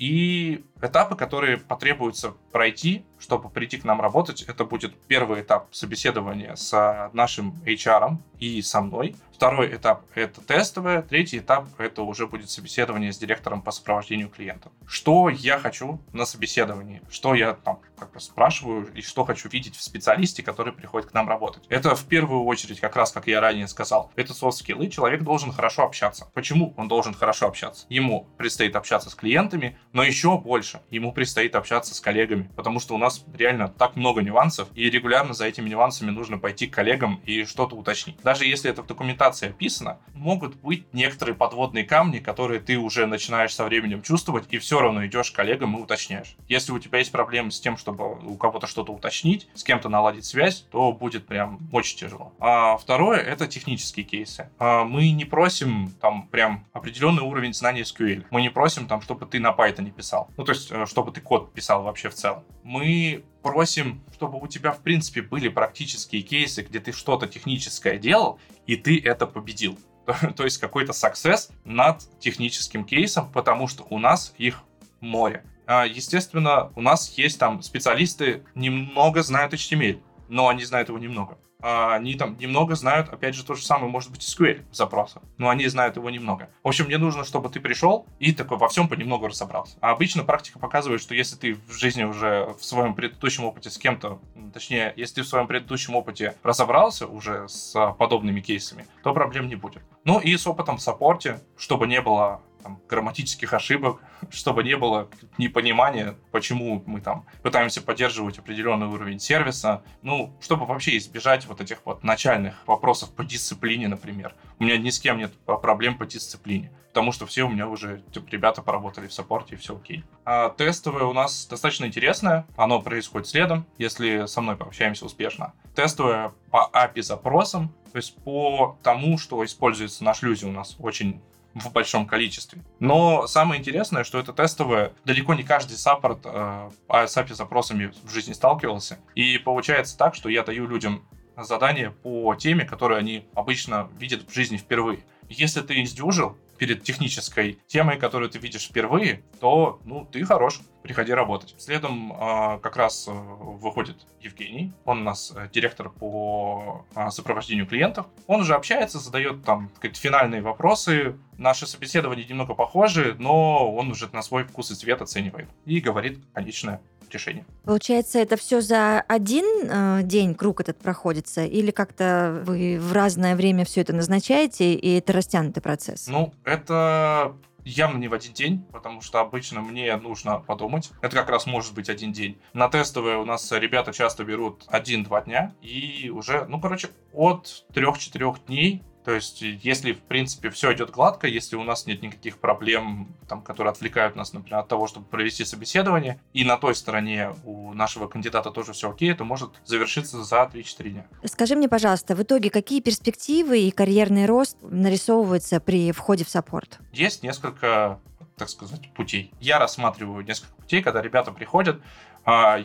И 0.00 0.64
этапы, 0.80 1.14
которые 1.14 1.58
потребуется 1.58 2.32
пройти, 2.52 3.04
чтобы 3.18 3.50
прийти 3.50 3.76
к 3.76 3.84
нам 3.84 4.00
работать, 4.00 4.40
это 4.40 4.64
будет 4.64 4.98
первый 5.02 5.42
этап 5.42 5.68
собеседования 5.74 6.54
с 6.56 7.10
нашим 7.12 7.62
HR 7.66 8.16
и 8.38 8.62
со 8.62 8.80
мной. 8.80 9.14
Второй 9.34 9.76
этап— 9.76 10.04
это 10.14 10.40
тестовое. 10.40 11.02
Третий 11.02 11.38
этап— 11.38 11.66
это 11.78 12.00
уже 12.02 12.26
будет 12.26 12.48
собеседование 12.48 13.12
с 13.12 13.18
директором 13.18 13.60
по 13.60 13.72
сопровождению 13.72 14.30
клиентов. 14.30 14.72
Что 14.86 15.28
я 15.28 15.58
хочу 15.58 16.00
на 16.14 16.24
собеседовании? 16.24 17.02
Что 17.10 17.34
я 17.34 17.52
там 17.52 17.79
спрашиваю 18.20 18.88
и 18.94 19.02
что 19.02 19.24
хочу 19.24 19.48
видеть 19.48 19.76
в 19.76 19.82
специалисте, 19.82 20.42
который 20.42 20.72
приходит 20.72 21.10
к 21.10 21.14
нам 21.14 21.28
работать? 21.28 21.64
Это 21.68 21.94
в 21.94 22.04
первую 22.04 22.44
очередь, 22.44 22.80
как 22.80 22.96
раз 22.96 23.12
как 23.12 23.26
я 23.26 23.40
ранее 23.40 23.68
сказал, 23.68 24.10
это 24.16 24.34
софт-скиллы. 24.34 24.88
Человек 24.88 25.22
должен 25.22 25.52
хорошо 25.52 25.84
общаться. 25.84 26.30
Почему 26.34 26.74
он 26.76 26.88
должен 26.88 27.14
хорошо 27.14 27.46
общаться? 27.46 27.86
Ему 27.88 28.26
предстоит 28.36 28.76
общаться 28.76 29.10
с 29.10 29.14
клиентами, 29.14 29.78
но 29.92 30.02
еще 30.02 30.38
больше. 30.38 30.80
Ему 30.90 31.12
предстоит 31.12 31.54
общаться 31.54 31.94
с 31.94 32.00
коллегами, 32.00 32.50
потому 32.56 32.80
что 32.80 32.94
у 32.94 32.98
нас 32.98 33.24
реально 33.36 33.68
так 33.68 33.96
много 33.96 34.22
нюансов, 34.22 34.68
и 34.74 34.90
регулярно 34.90 35.34
за 35.34 35.46
этими 35.46 35.68
нюансами 35.68 36.10
нужно 36.10 36.38
пойти 36.38 36.66
к 36.66 36.74
коллегам 36.74 37.20
и 37.24 37.44
что-то 37.44 37.76
уточнить. 37.76 38.16
Даже 38.22 38.44
если 38.44 38.70
это 38.70 38.82
в 38.82 38.86
документации 38.86 39.48
описано, 39.48 39.98
могут 40.14 40.56
быть 40.56 40.92
некоторые 40.92 41.34
подводные 41.34 41.84
камни, 41.84 42.18
которые 42.18 42.60
ты 42.60 42.76
уже 42.78 43.06
начинаешь 43.06 43.54
со 43.54 43.64
временем 43.64 44.02
чувствовать, 44.02 44.46
и 44.50 44.58
все 44.58 44.80
равно 44.80 45.06
идешь 45.06 45.30
к 45.30 45.36
коллегам 45.36 45.76
и 45.76 45.80
уточняешь. 45.80 46.36
Если 46.48 46.72
у 46.72 46.78
тебя 46.78 46.98
есть 46.98 47.12
проблемы 47.12 47.50
с 47.50 47.60
тем, 47.60 47.76
чтобы 47.76 48.09
у 48.10 48.36
кого-то 48.36 48.66
что-то 48.66 48.92
уточнить, 48.92 49.48
с 49.54 49.64
кем-то 49.64 49.88
наладить 49.88 50.24
связь, 50.24 50.66
то 50.70 50.92
будет 50.92 51.26
прям 51.26 51.58
очень 51.72 51.98
тяжело. 51.98 52.32
А 52.38 52.76
второе— 52.76 53.18
это 53.18 53.46
технические 53.46 54.04
кейсы. 54.04 54.50
А 54.58 54.84
мы 54.84 55.10
не 55.10 55.24
просим 55.24 55.92
там 56.00 56.28
прям 56.28 56.66
определенный 56.72 57.22
уровень 57.22 57.54
знаний 57.54 57.82
SQL. 57.82 58.24
Мы 58.30 58.42
не 58.42 58.50
просим 58.50 58.86
там, 58.86 59.00
чтобы 59.02 59.26
ты 59.26 59.40
на 59.40 59.50
Python 59.50 59.90
писал. 59.90 60.28
Ну, 60.36 60.44
то 60.44 60.52
есть, 60.52 60.70
э, 60.70 60.86
чтобы 60.86 61.12
ты 61.12 61.20
код 61.20 61.52
писал 61.52 61.82
вообще 61.82 62.08
в 62.08 62.14
целом. 62.14 62.44
Мы 62.62 63.24
просим, 63.42 64.02
чтобы 64.12 64.38
у 64.38 64.46
тебя, 64.46 64.72
в 64.72 64.80
принципе, 64.80 65.22
были 65.22 65.48
практические 65.48 66.22
кейсы, 66.22 66.62
где 66.62 66.80
ты 66.80 66.92
что-то 66.92 67.26
техническое 67.26 67.98
делал, 67.98 68.38
и 68.66 68.76
ты 68.76 69.00
это 69.00 69.26
победил. 69.26 69.78
То 70.36 70.44
есть 70.44 70.58
какой-то 70.58 70.92
success 70.92 71.50
над 71.64 72.02
техническим 72.18 72.84
кейсом, 72.84 73.30
потому 73.32 73.68
что 73.68 73.86
у 73.90 73.98
нас 73.98 74.34
их 74.38 74.62
море. 75.00 75.44
А, 75.70 75.86
естественно, 75.86 76.72
у 76.74 76.82
нас 76.82 77.16
есть 77.16 77.38
там 77.38 77.62
специалисты, 77.62 78.42
немного 78.56 79.22
знают 79.22 79.54
HTML, 79.54 80.02
но 80.28 80.48
они 80.48 80.64
знают 80.64 80.88
его 80.88 80.98
немного. 80.98 81.38
А, 81.62 81.94
они 81.94 82.14
там 82.14 82.36
немного 82.40 82.74
знают, 82.74 83.08
опять 83.08 83.36
же, 83.36 83.44
то 83.44 83.54
же 83.54 83.64
самое, 83.64 83.88
может 83.88 84.10
быть, 84.10 84.22
SQL 84.22 84.64
запроса, 84.72 85.22
но 85.38 85.48
они 85.48 85.68
знают 85.68 85.94
его 85.94 86.10
немного. 86.10 86.50
В 86.64 86.68
общем, 86.68 86.86
мне 86.86 86.98
нужно, 86.98 87.22
чтобы 87.22 87.50
ты 87.50 87.60
пришел 87.60 88.04
и 88.18 88.32
такой 88.32 88.58
во 88.58 88.68
всем 88.68 88.88
понемногу 88.88 89.28
разобрался. 89.28 89.76
А 89.80 89.92
обычно 89.92 90.24
практика 90.24 90.58
показывает, 90.58 91.00
что 91.00 91.14
если 91.14 91.36
ты 91.36 91.54
в 91.54 91.72
жизни 91.72 92.02
уже 92.02 92.52
в 92.58 92.64
своем 92.64 92.94
предыдущем 92.94 93.44
опыте 93.44 93.70
с 93.70 93.78
кем-то, 93.78 94.20
точнее, 94.52 94.92
если 94.96 95.16
ты 95.16 95.22
в 95.22 95.28
своем 95.28 95.46
предыдущем 95.46 95.94
опыте 95.94 96.34
разобрался 96.42 97.06
уже 97.06 97.48
с 97.48 97.94
подобными 97.96 98.40
кейсами, 98.40 98.88
то 99.04 99.14
проблем 99.14 99.46
не 99.46 99.54
будет. 99.54 99.84
Ну 100.02 100.18
и 100.18 100.36
с 100.36 100.48
опытом 100.48 100.78
в 100.78 100.82
саппорте, 100.82 101.40
чтобы 101.56 101.86
не 101.86 102.00
было 102.00 102.42
там, 102.60 102.80
грамматических 102.88 103.52
ошибок, 103.52 104.00
чтобы 104.30 104.62
не 104.62 104.76
было 104.76 105.08
непонимания, 105.38 106.16
почему 106.30 106.82
мы 106.86 107.00
там 107.00 107.26
пытаемся 107.42 107.82
поддерживать 107.82 108.38
определенный 108.38 108.86
уровень 108.86 109.18
сервиса, 109.18 109.82
ну, 110.02 110.32
чтобы 110.40 110.66
вообще 110.66 110.96
избежать 110.96 111.46
вот 111.46 111.60
этих 111.60 111.78
вот 111.84 112.04
начальных 112.04 112.54
вопросов 112.66 113.10
по 113.10 113.24
дисциплине, 113.24 113.88
например. 113.88 114.34
У 114.58 114.64
меня 114.64 114.76
ни 114.76 114.90
с 114.90 114.98
кем 114.98 115.18
нет 115.18 115.32
проблем 115.44 115.96
по 115.96 116.06
дисциплине, 116.06 116.70
потому 116.88 117.12
что 117.12 117.26
все 117.26 117.44
у 117.44 117.48
меня 117.48 117.68
уже 117.68 118.02
типа, 118.12 118.28
ребята 118.30 118.62
поработали 118.62 119.06
в 119.06 119.12
саппорте, 119.12 119.54
и 119.54 119.58
все 119.58 119.76
окей. 119.76 120.04
А 120.24 120.50
тестовое 120.50 121.04
у 121.04 121.12
нас 121.12 121.46
достаточно 121.46 121.86
интересное, 121.86 122.46
оно 122.56 122.80
происходит 122.80 123.28
следом, 123.28 123.66
если 123.78 124.26
со 124.26 124.40
мной 124.40 124.56
пообщаемся 124.56 125.06
успешно. 125.06 125.54
Тестовое 125.74 126.32
по 126.50 126.70
API 126.72 127.02
запросам, 127.02 127.74
то 127.92 127.96
есть 127.96 128.16
по 128.22 128.78
тому, 128.82 129.18
что 129.18 129.44
используется 129.44 130.04
на 130.04 130.14
шлюзе 130.14 130.46
у 130.46 130.52
нас 130.52 130.76
очень 130.78 131.20
в 131.54 131.72
большом 131.72 132.06
количестве. 132.06 132.62
Но 132.78 133.26
самое 133.26 133.60
интересное, 133.60 134.04
что 134.04 134.18
это 134.18 134.32
тестовое, 134.32 134.92
далеко 135.04 135.34
не 135.34 135.42
каждый 135.42 135.76
саппорт 135.76 136.20
э, 136.24 136.70
с 136.88 137.16
API 137.16 137.34
запросами 137.34 137.92
в 138.04 138.10
жизни 138.10 138.32
сталкивался. 138.32 138.98
И 139.14 139.38
получается 139.38 139.98
так, 139.98 140.14
что 140.14 140.28
я 140.28 140.42
даю 140.42 140.66
людям 140.66 141.02
задание 141.36 141.90
по 141.90 142.34
теме, 142.34 142.64
которую 142.64 142.98
они 142.98 143.24
обычно 143.34 143.88
видят 143.98 144.28
в 144.28 144.34
жизни 144.34 144.56
впервые. 144.56 145.00
Если 145.28 145.60
ты 145.60 145.82
издюжил, 145.82 146.36
перед 146.60 146.82
технической 146.82 147.58
темой, 147.66 147.96
которую 147.96 148.28
ты 148.28 148.38
видишь 148.38 148.68
впервые, 148.68 149.22
то, 149.40 149.80
ну, 149.86 150.04
ты 150.04 150.22
хорош, 150.26 150.60
приходи 150.82 151.10
работать. 151.10 151.54
Следом 151.56 152.12
э, 152.12 152.58
как 152.62 152.76
раз 152.76 153.08
э, 153.08 153.12
выходит 153.12 154.06
Евгений, 154.20 154.70
он 154.84 155.00
у 155.00 155.04
нас 155.04 155.32
э, 155.34 155.48
директор 155.50 155.88
по 155.88 156.84
э, 156.94 157.08
сопровождению 157.08 157.66
клиентов. 157.66 158.06
Он 158.26 158.42
уже 158.42 158.54
общается, 158.54 158.98
задает 158.98 159.42
там 159.42 159.70
сказать, 159.76 159.96
финальные 159.96 160.42
вопросы. 160.42 161.16
Наши 161.38 161.66
собеседования 161.66 162.26
немного 162.26 162.52
похожи, 162.52 163.16
но 163.18 163.74
он 163.74 163.90
уже 163.90 164.10
на 164.12 164.20
свой 164.20 164.44
вкус 164.44 164.70
и 164.70 164.74
цвет 164.74 165.00
оценивает 165.00 165.48
и 165.64 165.80
говорит 165.80 166.18
конечное 166.34 166.82
решение. 167.12 167.44
Получается, 167.64 168.18
это 168.18 168.36
все 168.36 168.60
за 168.60 169.00
один 169.00 169.44
э, 169.68 170.02
день 170.02 170.34
круг 170.34 170.60
этот 170.60 170.78
проходится, 170.78 171.44
или 171.44 171.70
как-то 171.70 172.42
вы 172.44 172.78
в 172.80 172.92
разное 172.92 173.36
время 173.36 173.64
все 173.64 173.82
это 173.82 173.92
назначаете, 173.92 174.74
и 174.74 174.98
это 174.98 175.12
растянутый 175.12 175.62
процесс? 175.62 176.06
Ну, 176.08 176.32
это 176.44 177.34
явно 177.64 177.98
не 177.98 178.08
в 178.08 178.14
один 178.14 178.32
день, 178.32 178.64
потому 178.72 179.00
что 179.00 179.20
обычно 179.20 179.60
мне 179.60 179.94
нужно 179.96 180.38
подумать. 180.38 180.90
Это 181.02 181.16
как 181.16 181.28
раз 181.28 181.46
может 181.46 181.74
быть 181.74 181.88
один 181.88 182.12
день. 182.12 182.38
На 182.52 182.68
тестовые 182.68 183.18
у 183.18 183.24
нас 183.24 183.50
ребята 183.52 183.92
часто 183.92 184.24
берут 184.24 184.64
один-два 184.68 185.22
дня, 185.22 185.54
и 185.62 186.10
уже, 186.10 186.44
ну, 186.46 186.60
короче, 186.60 186.88
от 187.12 187.64
трех-четырех 187.72 188.44
дней 188.46 188.82
то 189.10 189.16
есть, 189.16 189.42
если, 189.42 189.92
в 189.92 190.02
принципе, 190.02 190.50
все 190.50 190.72
идет 190.72 190.92
гладко, 190.92 191.26
если 191.26 191.56
у 191.56 191.64
нас 191.64 191.84
нет 191.84 192.00
никаких 192.00 192.38
проблем, 192.38 193.08
там, 193.28 193.42
которые 193.42 193.72
отвлекают 193.72 194.14
нас, 194.14 194.32
например, 194.32 194.60
от 194.60 194.68
того, 194.68 194.86
чтобы 194.86 195.04
провести 195.04 195.44
собеседование, 195.44 196.20
и 196.32 196.44
на 196.44 196.56
той 196.56 196.76
стороне 196.76 197.34
у 197.44 197.74
нашего 197.74 198.06
кандидата 198.06 198.52
тоже 198.52 198.72
все 198.72 198.88
окей, 198.88 199.12
то 199.14 199.24
может 199.24 199.50
завершиться 199.64 200.22
за 200.22 200.48
3-4 200.54 200.88
дня. 200.90 201.06
Скажи 201.24 201.56
мне, 201.56 201.68
пожалуйста, 201.68 202.14
в 202.14 202.22
итоге 202.22 202.50
какие 202.50 202.80
перспективы 202.80 203.62
и 203.62 203.72
карьерный 203.72 204.26
рост 204.26 204.56
нарисовываются 204.62 205.58
при 205.58 205.90
входе 205.90 206.24
в 206.24 206.28
саппорт? 206.28 206.78
Есть 206.92 207.24
несколько 207.24 207.98
так 208.36 208.48
сказать, 208.48 208.90
путей. 208.94 209.34
Я 209.38 209.58
рассматриваю 209.58 210.24
несколько 210.24 210.54
путей, 210.54 210.82
когда 210.82 211.02
ребята 211.02 211.30
приходят, 211.30 211.82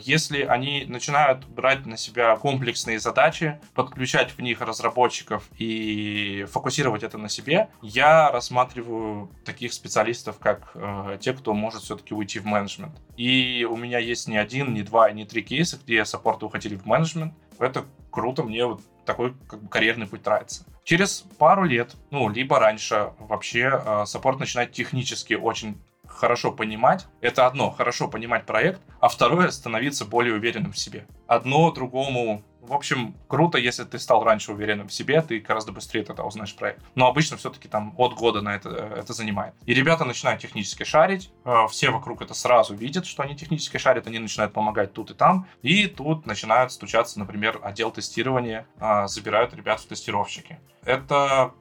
если 0.02 0.42
они 0.42 0.86
начинают 0.88 1.46
брать 1.46 1.86
на 1.86 1.98
себя 1.98 2.36
комплексные 2.36 3.00
задачи, 3.00 3.60
подключать 3.74 4.32
в 4.32 4.42
них 4.42 4.62
разработчиков 4.62 5.48
и 5.58 6.46
фокусировать 6.52 7.04
это 7.04 7.18
на 7.18 7.30
себе, 7.30 7.70
я 7.82 8.32
рассматриваю 8.32 9.32
таких 9.46 9.74
специалистов, 9.74 10.38
как 10.40 10.72
э, 10.76 11.18
те, 11.22 11.34
кто 11.34 11.54
может 11.54 11.82
все-таки 11.84 12.14
уйти 12.14 12.40
в 12.40 12.46
менеджмент. 12.46 12.96
И 13.18 13.68
у 13.70 13.76
меня 13.78 14.00
есть 14.00 14.28
не 14.28 14.38
один, 14.38 14.74
не 14.74 14.84
два, 14.84 15.12
не 15.12 15.26
три 15.26 15.42
кейса, 15.42 15.80
где 15.84 16.04
саппорты 16.06 16.46
уходили 16.46 16.76
в 16.76 16.86
менеджмент. 16.86 17.34
Это 17.60 17.86
круто, 18.12 18.44
мне 18.44 18.66
вот 18.66 18.82
такой 19.06 19.34
как 19.48 19.64
бы, 19.64 19.70
карьерный 19.70 20.08
путь 20.08 20.26
нравится. 20.26 20.66
Через 20.84 21.26
пару 21.38 21.64
лет, 21.64 21.96
ну, 22.12 22.30
либо 22.30 22.60
раньше, 22.60 23.12
вообще 23.20 23.82
э, 23.84 24.04
саппорт 24.06 24.40
начинает 24.40 24.72
технически 24.72 25.34
очень 25.34 25.82
хорошо 26.16 26.52
понимать. 26.52 27.08
Это 27.22 27.46
одно, 27.46 27.72
хорошо 27.72 28.08
понимать 28.08 28.46
проект, 28.46 28.82
а 29.00 29.10
второе, 29.10 29.52
становиться 29.52 30.06
более 30.06 30.34
уверенным 30.36 30.72
в 30.72 30.78
себе. 30.78 31.06
Одно 31.28 31.72
другому 31.72 32.44
в 32.68 32.74
общем, 32.74 33.16
круто, 33.28 33.58
если 33.58 33.84
ты 33.84 34.00
стал 34.00 34.24
раньше 34.24 34.52
уверенным 34.52 34.88
в 34.88 34.94
себе, 34.94 35.22
ты 35.22 35.40
гораздо 35.40 35.72
быстрее 35.72 36.04
тогда 36.04 36.24
узнаешь 36.24 36.56
проект. 36.56 36.82
Но 36.96 37.08
обычно 37.08 37.38
все-таки 37.38 37.68
там 37.68 37.94
от 37.98 38.14
года 38.16 38.42
на 38.42 38.56
это, 38.56 38.70
это 38.70 39.14
занимает. 39.14 39.54
И 39.66 39.74
ребята 39.74 40.04
начинают 40.04 40.42
технически 40.42 40.84
шарить, 40.84 41.32
э, 41.46 41.54
все 41.70 41.92
вокруг 41.92 42.22
это 42.22 42.34
сразу 42.34 42.74
видят, 42.74 43.06
что 43.06 43.24
они 43.24 43.36
технически 43.36 43.78
шарят, 43.78 44.08
они 44.08 44.20
начинают 44.20 44.54
помогать 44.54 44.94
тут 44.94 45.12
и 45.12 45.14
там, 45.14 45.48
и 45.62 45.88
тут 45.88 46.26
начинают 46.26 46.72
стучаться, 46.72 47.20
например, 47.20 47.60
отдел 47.62 47.92
тестирования, 47.92 48.66
э, 48.80 49.08
забирают 49.08 49.54
ребят 49.54 49.80
в 49.80 49.88
тестировщики. 49.88 50.60
Это 50.86 51.52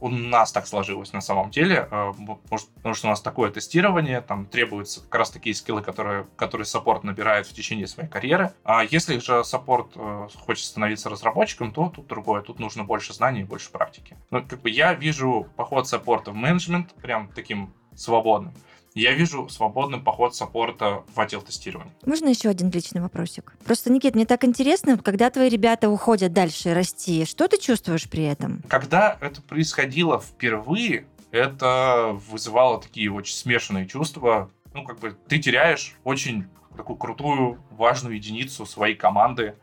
у 0.00 0.10
нас 0.10 0.52
так 0.52 0.66
сложилось 0.66 1.14
на 1.14 1.22
самом 1.22 1.50
деле, 1.50 1.88
э, 1.90 2.12
может, 2.50 2.68
потому 2.74 2.94
что 2.94 3.06
у 3.06 3.10
нас 3.10 3.22
такое 3.22 3.50
тестирование, 3.50 4.20
там 4.20 4.44
требуются 4.44 5.00
как 5.00 5.14
раз 5.14 5.30
такие 5.30 5.54
скиллы, 5.54 5.80
которые, 5.80 6.26
которые 6.36 6.66
саппорт 6.66 7.04
набирает 7.04 7.46
в 7.46 7.54
течение 7.54 7.86
своей 7.86 8.08
карьеры. 8.08 8.52
А 8.64 8.84
если 8.84 9.18
же 9.18 9.42
саппорт 9.44 9.92
э, 9.96 10.28
хочет 10.44 10.66
становиться 10.66 11.08
разработчиком, 11.08 11.72
то 11.72 11.88
тут 11.88 12.06
другое, 12.06 12.42
тут 12.42 12.58
нужно 12.58 12.84
больше 12.84 13.14
знаний 13.14 13.40
и 13.40 13.44
больше 13.44 13.70
практики. 13.70 14.16
Ну, 14.30 14.44
как 14.46 14.60
бы 14.60 14.68
я 14.68 14.92
вижу 14.92 15.48
поход 15.56 15.88
саппорта 15.88 16.32
в 16.32 16.34
менеджмент 16.34 16.92
прям 16.96 17.28
таким 17.28 17.72
свободным 17.94 18.52
я 18.94 19.12
вижу 19.12 19.48
свободный 19.48 19.98
поход 19.98 20.34
саппорта 20.34 21.02
в 21.12 21.20
отдел 21.20 21.42
тестирования. 21.42 21.92
Можно 22.06 22.28
еще 22.28 22.48
один 22.48 22.70
личный 22.70 23.00
вопросик? 23.00 23.54
Просто, 23.64 23.92
Никит, 23.92 24.14
мне 24.14 24.24
так 24.24 24.44
интересно, 24.44 24.98
когда 24.98 25.30
твои 25.30 25.48
ребята 25.48 25.90
уходят 25.90 26.32
дальше 26.32 26.74
расти, 26.74 27.24
что 27.24 27.48
ты 27.48 27.58
чувствуешь 27.58 28.08
при 28.08 28.24
этом? 28.24 28.62
Когда 28.68 29.18
это 29.20 29.42
происходило 29.42 30.20
впервые, 30.20 31.06
это 31.32 32.18
вызывало 32.30 32.80
такие 32.80 33.12
очень 33.12 33.34
смешанные 33.34 33.88
чувства. 33.88 34.50
Ну, 34.72 34.84
как 34.84 35.00
бы 35.00 35.16
ты 35.28 35.38
теряешь 35.38 35.96
очень 36.04 36.46
такую 36.76 36.96
крутую, 36.96 37.60
важную 37.70 38.16
единицу 38.16 38.66
своей 38.66 38.94
команды, 38.94 39.54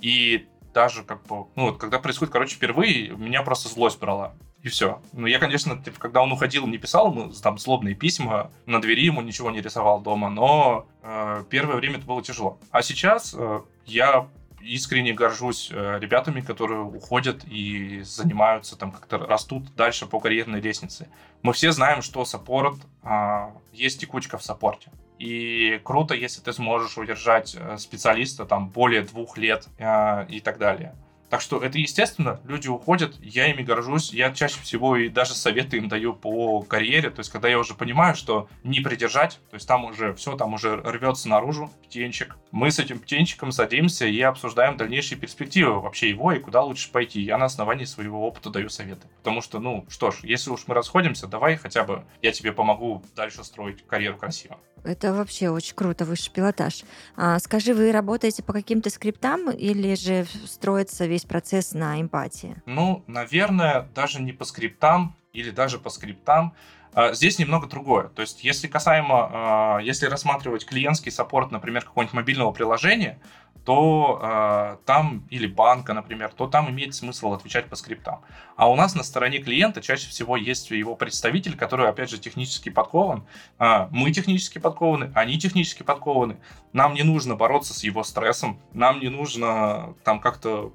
и 0.00 0.46
даже 0.72 1.02
как 1.02 1.24
бы, 1.26 1.46
ну 1.56 1.66
вот, 1.66 1.78
когда 1.78 1.98
происходит, 1.98 2.32
короче, 2.32 2.56
впервые, 2.56 3.10
меня 3.10 3.42
просто 3.42 3.68
злость 3.68 3.98
брала 3.98 4.34
и 4.62 4.68
все. 4.68 5.00
Ну, 5.12 5.26
я, 5.26 5.38
конечно, 5.38 5.82
типа, 5.82 5.98
когда 5.98 6.22
он 6.22 6.32
уходил, 6.32 6.66
не 6.66 6.78
писал 6.78 7.10
ему 7.10 7.32
там 7.32 7.58
злобные 7.58 7.94
письма, 7.94 8.50
на 8.66 8.80
двери 8.80 9.04
ему 9.04 9.22
ничего 9.22 9.50
не 9.50 9.60
рисовал 9.60 10.00
дома, 10.00 10.28
но 10.28 10.86
э, 11.02 11.44
первое 11.48 11.76
время 11.76 11.96
это 11.96 12.06
было 12.06 12.22
тяжело. 12.22 12.58
А 12.70 12.82
сейчас 12.82 13.34
э, 13.36 13.60
я 13.86 14.28
искренне 14.60 15.14
горжусь 15.14 15.70
э, 15.72 15.98
ребятами, 15.98 16.40
которые 16.40 16.82
уходят 16.82 17.44
и 17.44 18.02
занимаются, 18.02 18.76
там 18.76 18.92
как-то 18.92 19.18
растут 19.18 19.74
дальше 19.74 20.06
по 20.06 20.20
карьерной 20.20 20.60
лестнице. 20.60 21.08
Мы 21.42 21.52
все 21.52 21.72
знаем, 21.72 22.02
что 22.02 22.24
саппорт, 22.24 22.76
э, 23.02 23.50
есть 23.72 24.00
текучка 24.00 24.36
в 24.36 24.42
саппорте. 24.42 24.90
И 25.18 25.80
круто, 25.84 26.14
если 26.14 26.40
ты 26.40 26.52
сможешь 26.52 26.96
удержать 26.98 27.54
э, 27.58 27.76
специалиста 27.78 28.44
там 28.44 28.68
более 28.68 29.02
двух 29.02 29.38
лет 29.38 29.68
э, 29.78 30.26
и 30.28 30.40
так 30.40 30.58
далее. 30.58 30.94
Так 31.30 31.40
что 31.40 31.62
это 31.62 31.78
естественно, 31.78 32.40
люди 32.44 32.66
уходят, 32.66 33.14
я 33.20 33.46
ими 33.46 33.62
горжусь, 33.62 34.12
я 34.12 34.32
чаще 34.32 34.60
всего 34.60 34.96
и 34.96 35.08
даже 35.08 35.34
советы 35.34 35.76
им 35.76 35.88
даю 35.88 36.12
по 36.12 36.60
карьере, 36.62 37.08
то 37.10 37.20
есть 37.20 37.30
когда 37.30 37.48
я 37.48 37.58
уже 37.58 37.74
понимаю, 37.74 38.16
что 38.16 38.48
не 38.64 38.80
придержать, 38.80 39.38
то 39.48 39.54
есть 39.54 39.68
там 39.68 39.84
уже 39.84 40.12
все, 40.14 40.36
там 40.36 40.54
уже 40.54 40.76
рвется 40.76 41.28
наружу 41.28 41.70
птенчик, 41.84 42.36
мы 42.50 42.72
с 42.72 42.80
этим 42.80 42.98
птенчиком 42.98 43.52
садимся 43.52 44.06
и 44.06 44.20
обсуждаем 44.20 44.76
дальнейшие 44.76 45.18
перспективы 45.18 45.80
вообще 45.80 46.10
его 46.10 46.32
и 46.32 46.40
куда 46.40 46.62
лучше 46.62 46.90
пойти. 46.90 47.20
Я 47.20 47.38
на 47.38 47.44
основании 47.44 47.84
своего 47.84 48.26
опыта 48.26 48.50
даю 48.50 48.68
советы. 48.68 49.06
Потому 49.18 49.40
что, 49.40 49.60
ну, 49.60 49.86
что 49.88 50.10
ж, 50.10 50.20
если 50.24 50.50
уж 50.50 50.66
мы 50.66 50.74
расходимся, 50.74 51.28
давай 51.28 51.56
хотя 51.56 51.84
бы 51.84 52.04
я 52.22 52.32
тебе 52.32 52.52
помогу 52.52 53.04
дальше 53.14 53.44
строить 53.44 53.86
карьеру 53.86 54.18
красиво. 54.18 54.58
Это 54.82 55.12
вообще 55.12 55.50
очень 55.50 55.74
круто, 55.74 56.04
высший 56.04 56.32
пилотаж. 56.32 56.84
А, 57.14 57.38
скажи, 57.38 57.74
вы 57.74 57.92
работаете 57.92 58.42
по 58.42 58.52
каким-то 58.52 58.88
скриптам 58.88 59.50
или 59.50 59.94
же 59.94 60.26
строится 60.46 61.06
весь 61.06 61.19
процесс 61.28 61.72
на 61.72 62.00
эмпатии? 62.00 62.56
Ну, 62.66 63.04
наверное, 63.06 63.88
даже 63.94 64.20
не 64.22 64.32
по 64.32 64.44
скриптам 64.44 65.16
или 65.32 65.50
даже 65.50 65.78
по 65.78 65.90
скриптам. 65.90 66.54
А, 66.92 67.12
здесь 67.12 67.38
немного 67.38 67.66
другое. 67.66 68.08
То 68.08 68.22
есть, 68.22 68.42
если 68.42 68.66
касаемо, 68.66 69.30
а, 69.32 69.78
если 69.78 70.06
рассматривать 70.06 70.66
клиентский 70.66 71.12
саппорт, 71.12 71.50
например, 71.50 71.84
какого-нибудь 71.84 72.14
мобильного 72.14 72.52
приложения, 72.52 73.18
то 73.64 74.18
э, 74.22 74.76
там, 74.86 75.26
или 75.28 75.46
банка, 75.46 75.92
например, 75.92 76.32
то 76.34 76.46
там 76.46 76.70
имеет 76.70 76.94
смысл 76.94 77.34
отвечать 77.34 77.66
по 77.66 77.76
скриптам. 77.76 78.22
А 78.56 78.70
у 78.70 78.74
нас 78.74 78.94
на 78.94 79.02
стороне 79.02 79.38
клиента 79.38 79.82
чаще 79.82 80.08
всего 80.08 80.38
есть 80.38 80.70
его 80.70 80.96
представитель, 80.96 81.56
который, 81.58 81.86
опять 81.86 82.08
же, 82.08 82.18
технически 82.18 82.70
подкован. 82.70 83.26
Мы 83.58 84.12
технически 84.12 84.58
подкованы, 84.58 85.12
они 85.14 85.38
технически 85.38 85.82
подкованы. 85.82 86.38
Нам 86.72 86.94
не 86.94 87.02
нужно 87.02 87.36
бороться 87.36 87.74
с 87.74 87.84
его 87.84 88.02
стрессом, 88.02 88.58
нам 88.72 88.98
не 88.98 89.10
нужно 89.10 89.94
там 90.04 90.20
как-то, 90.20 90.72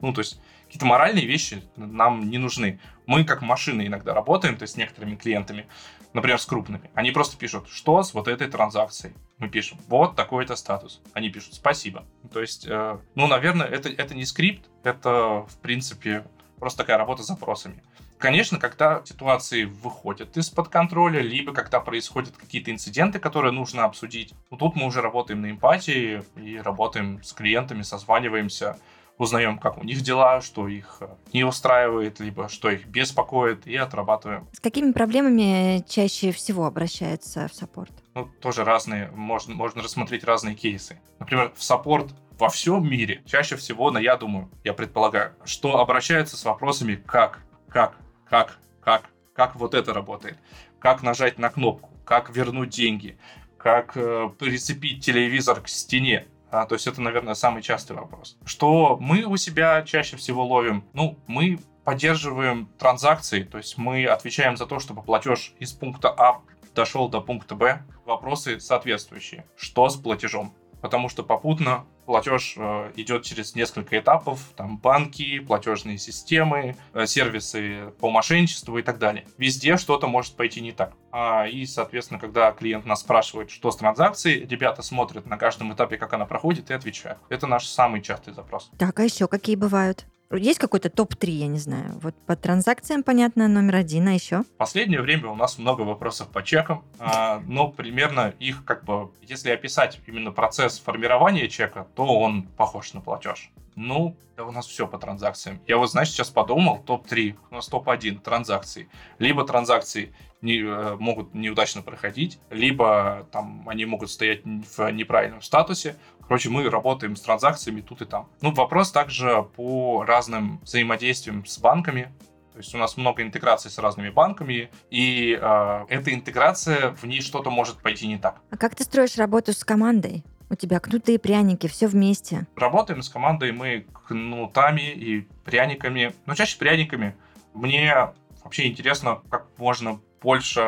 ну, 0.00 0.12
то 0.12 0.20
есть 0.20 0.40
какие-то 0.66 0.86
моральные 0.86 1.26
вещи 1.26 1.62
нам 1.76 2.28
не 2.28 2.38
нужны. 2.38 2.80
Мы 3.06 3.24
как 3.24 3.42
машины 3.42 3.86
иногда 3.86 4.14
работаем, 4.14 4.56
то 4.56 4.62
есть 4.62 4.74
с 4.74 4.76
некоторыми 4.76 5.16
клиентами, 5.16 5.66
например, 6.12 6.40
с 6.40 6.46
крупными. 6.46 6.90
Они 6.94 7.12
просто 7.12 7.36
пишут, 7.36 7.68
что 7.68 8.02
с 8.02 8.14
вот 8.14 8.28
этой 8.28 8.48
транзакцией. 8.48 9.14
Мы 9.38 9.48
пишем, 9.48 9.78
вот 9.88 10.16
такой-то 10.16 10.56
статус. 10.56 11.00
Они 11.12 11.30
пишут, 11.30 11.54
спасибо. 11.54 12.04
То 12.32 12.40
есть, 12.40 12.66
э, 12.66 12.98
ну, 13.14 13.26
наверное, 13.26 13.66
это, 13.66 13.88
это 13.88 14.14
не 14.14 14.24
скрипт, 14.24 14.68
это, 14.82 15.46
в 15.48 15.58
принципе, 15.62 16.24
просто 16.58 16.78
такая 16.78 16.98
работа 16.98 17.22
с 17.22 17.26
запросами. 17.26 17.82
Конечно, 18.18 18.58
когда 18.58 19.02
ситуации 19.04 19.64
выходят 19.64 20.36
из-под 20.38 20.68
контроля, 20.68 21.20
либо 21.20 21.52
когда 21.52 21.80
происходят 21.80 22.34
какие-то 22.34 22.70
инциденты, 22.70 23.18
которые 23.18 23.52
нужно 23.52 23.84
обсудить, 23.84 24.32
ну, 24.50 24.56
тут 24.56 24.74
мы 24.74 24.86
уже 24.86 25.02
работаем 25.02 25.42
на 25.42 25.50
эмпатии 25.50 26.22
и 26.36 26.56
работаем 26.56 27.22
с 27.22 27.34
клиентами, 27.34 27.82
созваниваемся, 27.82 28.78
узнаем, 29.18 29.58
как 29.58 29.78
у 29.78 29.84
них 29.84 30.02
дела, 30.02 30.40
что 30.40 30.68
их 30.68 30.98
э, 31.00 31.08
не 31.32 31.44
устраивает, 31.44 32.20
либо 32.20 32.48
что 32.48 32.70
их 32.70 32.86
беспокоит, 32.86 33.66
и 33.66 33.76
отрабатываем. 33.76 34.46
С 34.52 34.60
какими 34.60 34.92
проблемами 34.92 35.84
чаще 35.88 36.32
всего 36.32 36.66
обращаются 36.66 37.48
в 37.48 37.54
саппорт? 37.54 37.92
Ну, 38.14 38.28
тоже 38.40 38.64
разные, 38.64 39.10
можно, 39.12 39.54
можно 39.54 39.82
рассмотреть 39.82 40.24
разные 40.24 40.54
кейсы. 40.54 41.00
Например, 41.18 41.52
в 41.56 41.62
саппорт 41.62 42.14
во 42.38 42.48
всем 42.48 42.88
мире 42.88 43.22
чаще 43.26 43.56
всего, 43.56 43.90
но 43.90 43.98
я 43.98 44.16
думаю, 44.16 44.50
я 44.64 44.74
предполагаю, 44.74 45.34
что 45.44 45.78
обращаются 45.78 46.36
с 46.36 46.44
вопросами 46.44 46.96
как, 47.06 47.40
как, 47.68 47.96
как, 48.28 48.58
как, 48.80 49.04
как 49.32 49.56
вот 49.56 49.74
это 49.74 49.94
работает, 49.94 50.38
как 50.78 51.02
нажать 51.02 51.38
на 51.38 51.48
кнопку, 51.48 51.90
как 52.04 52.34
вернуть 52.34 52.70
деньги, 52.70 53.16
как 53.56 53.96
э, 53.96 54.30
прицепить 54.38 55.04
телевизор 55.04 55.60
к 55.60 55.68
стене, 55.68 56.26
а, 56.50 56.66
то 56.66 56.74
есть 56.74 56.86
это, 56.86 57.00
наверное, 57.00 57.34
самый 57.34 57.62
частый 57.62 57.96
вопрос. 57.96 58.36
Что 58.44 58.96
мы 59.00 59.24
у 59.24 59.36
себя 59.36 59.82
чаще 59.82 60.16
всего 60.16 60.46
ловим? 60.46 60.84
Ну, 60.92 61.18
мы 61.26 61.58
поддерживаем 61.84 62.68
транзакции, 62.78 63.42
то 63.44 63.58
есть 63.58 63.78
мы 63.78 64.06
отвечаем 64.06 64.56
за 64.56 64.66
то, 64.66 64.78
чтобы 64.78 65.02
платеж 65.02 65.54
из 65.58 65.72
пункта 65.72 66.10
А 66.10 66.40
дошел 66.74 67.08
до 67.08 67.20
пункта 67.20 67.54
Б. 67.54 67.82
Вопросы 68.04 68.60
соответствующие. 68.60 69.46
Что 69.56 69.88
с 69.88 69.96
платежом? 69.96 70.54
Потому 70.80 71.08
что 71.08 71.24
попутно 71.24 71.86
платеж 72.06 72.54
э, 72.56 72.92
идет 72.96 73.24
через 73.24 73.54
несколько 73.54 73.98
этапов, 73.98 74.40
там 74.56 74.78
банки, 74.78 75.40
платежные 75.40 75.98
системы, 75.98 76.76
э, 76.94 77.06
сервисы 77.06 77.92
по 78.00 78.10
мошенничеству 78.10 78.78
и 78.78 78.82
так 78.82 78.98
далее. 78.98 79.26
Везде 79.36 79.76
что-то 79.76 80.06
может 80.06 80.36
пойти 80.36 80.60
не 80.60 80.72
так. 80.72 80.94
А, 81.12 81.46
и, 81.46 81.66
соответственно, 81.66 82.20
когда 82.20 82.52
клиент 82.52 82.86
нас 82.86 83.00
спрашивает, 83.00 83.50
что 83.50 83.70
с 83.70 83.76
транзакцией, 83.76 84.46
ребята 84.46 84.82
смотрят 84.82 85.26
на 85.26 85.36
каждом 85.36 85.72
этапе, 85.74 85.98
как 85.98 86.12
она 86.12 86.26
проходит, 86.26 86.70
и 86.70 86.74
отвечают. 86.74 87.18
Это 87.28 87.46
наш 87.46 87.66
самый 87.66 88.00
частый 88.00 88.32
запрос. 88.32 88.70
Так, 88.78 88.98
а 89.00 89.04
еще 89.04 89.26
какие 89.26 89.56
бывают? 89.56 90.06
Есть 90.32 90.58
какой-то 90.58 90.90
топ-3, 90.90 91.30
я 91.30 91.46
не 91.46 91.58
знаю. 91.58 91.98
Вот 92.02 92.14
по 92.26 92.34
транзакциям, 92.36 93.02
понятно, 93.02 93.46
номер 93.48 93.76
один, 93.76 94.08
а 94.08 94.12
еще? 94.12 94.42
В 94.42 94.56
последнее 94.56 95.00
время 95.00 95.28
у 95.28 95.36
нас 95.36 95.58
много 95.58 95.82
вопросов 95.82 96.28
по 96.28 96.42
чекам, 96.42 96.84
а, 96.98 97.42
но 97.46 97.68
примерно 97.68 98.34
их 98.40 98.64
как 98.64 98.84
бы, 98.84 99.10
если 99.22 99.50
описать 99.50 100.00
именно 100.06 100.32
процесс 100.32 100.78
формирования 100.78 101.48
чека, 101.48 101.86
то 101.94 102.04
он 102.18 102.42
похож 102.42 102.92
на 102.92 103.00
платеж. 103.00 103.50
Ну, 103.76 104.16
да 104.36 104.44
у 104.44 104.52
нас 104.52 104.66
все 104.66 104.88
по 104.88 104.98
транзакциям. 104.98 105.60
Я 105.66 105.76
вот, 105.76 105.90
знаешь, 105.90 106.08
сейчас 106.08 106.30
подумал, 106.30 106.78
топ-3, 106.78 107.36
у 107.50 107.54
нас 107.54 107.68
топ-1 107.68 108.20
транзакции. 108.20 108.88
Либо 109.18 109.44
транзакции 109.44 110.14
не, 110.40 110.60
э, 110.60 110.96
могут 110.96 111.34
неудачно 111.34 111.82
проходить, 111.82 112.38
либо 112.50 113.28
там 113.32 113.68
они 113.68 113.84
могут 113.84 114.10
стоять 114.10 114.42
в 114.44 114.90
неправильном 114.90 115.42
статусе. 115.42 115.96
Короче, 116.28 116.50
мы 116.50 116.68
работаем 116.68 117.14
с 117.14 117.20
транзакциями 117.20 117.80
тут 117.80 118.02
и 118.02 118.04
там. 118.04 118.28
Ну, 118.40 118.52
вопрос 118.52 118.90
также 118.90 119.46
по 119.54 120.04
разным 120.04 120.60
взаимодействиям 120.62 121.46
с 121.46 121.58
банками. 121.58 122.12
То 122.52 122.58
есть 122.58 122.74
у 122.74 122.78
нас 122.78 122.96
много 122.96 123.22
интеграций 123.22 123.70
с 123.70 123.78
разными 123.78 124.08
банками, 124.08 124.70
и 124.90 125.38
э, 125.38 125.84
эта 125.90 126.14
интеграция, 126.14 126.92
в 126.92 127.04
ней 127.04 127.20
что-то 127.20 127.50
может 127.50 127.82
пойти 127.82 128.06
не 128.06 128.16
так. 128.16 128.40
А 128.50 128.56
как 128.56 128.74
ты 128.74 128.82
строишь 128.82 129.18
работу 129.18 129.52
с 129.52 129.62
командой? 129.62 130.24
У 130.48 130.54
тебя 130.54 130.80
кнуты 130.80 131.14
и 131.14 131.18
пряники, 131.18 131.66
все 131.66 131.86
вместе. 131.86 132.46
Работаем 132.56 133.02
с 133.02 133.10
командой 133.10 133.52
мы 133.52 133.86
кнутами 134.06 134.90
и 134.90 135.28
пряниками, 135.44 136.14
но 136.24 136.34
чаще 136.34 136.56
пряниками. 136.56 137.14
Мне 137.52 137.94
вообще 138.42 138.68
интересно, 138.68 139.20
как 139.28 139.48
можно 139.58 140.00
больше 140.26 140.60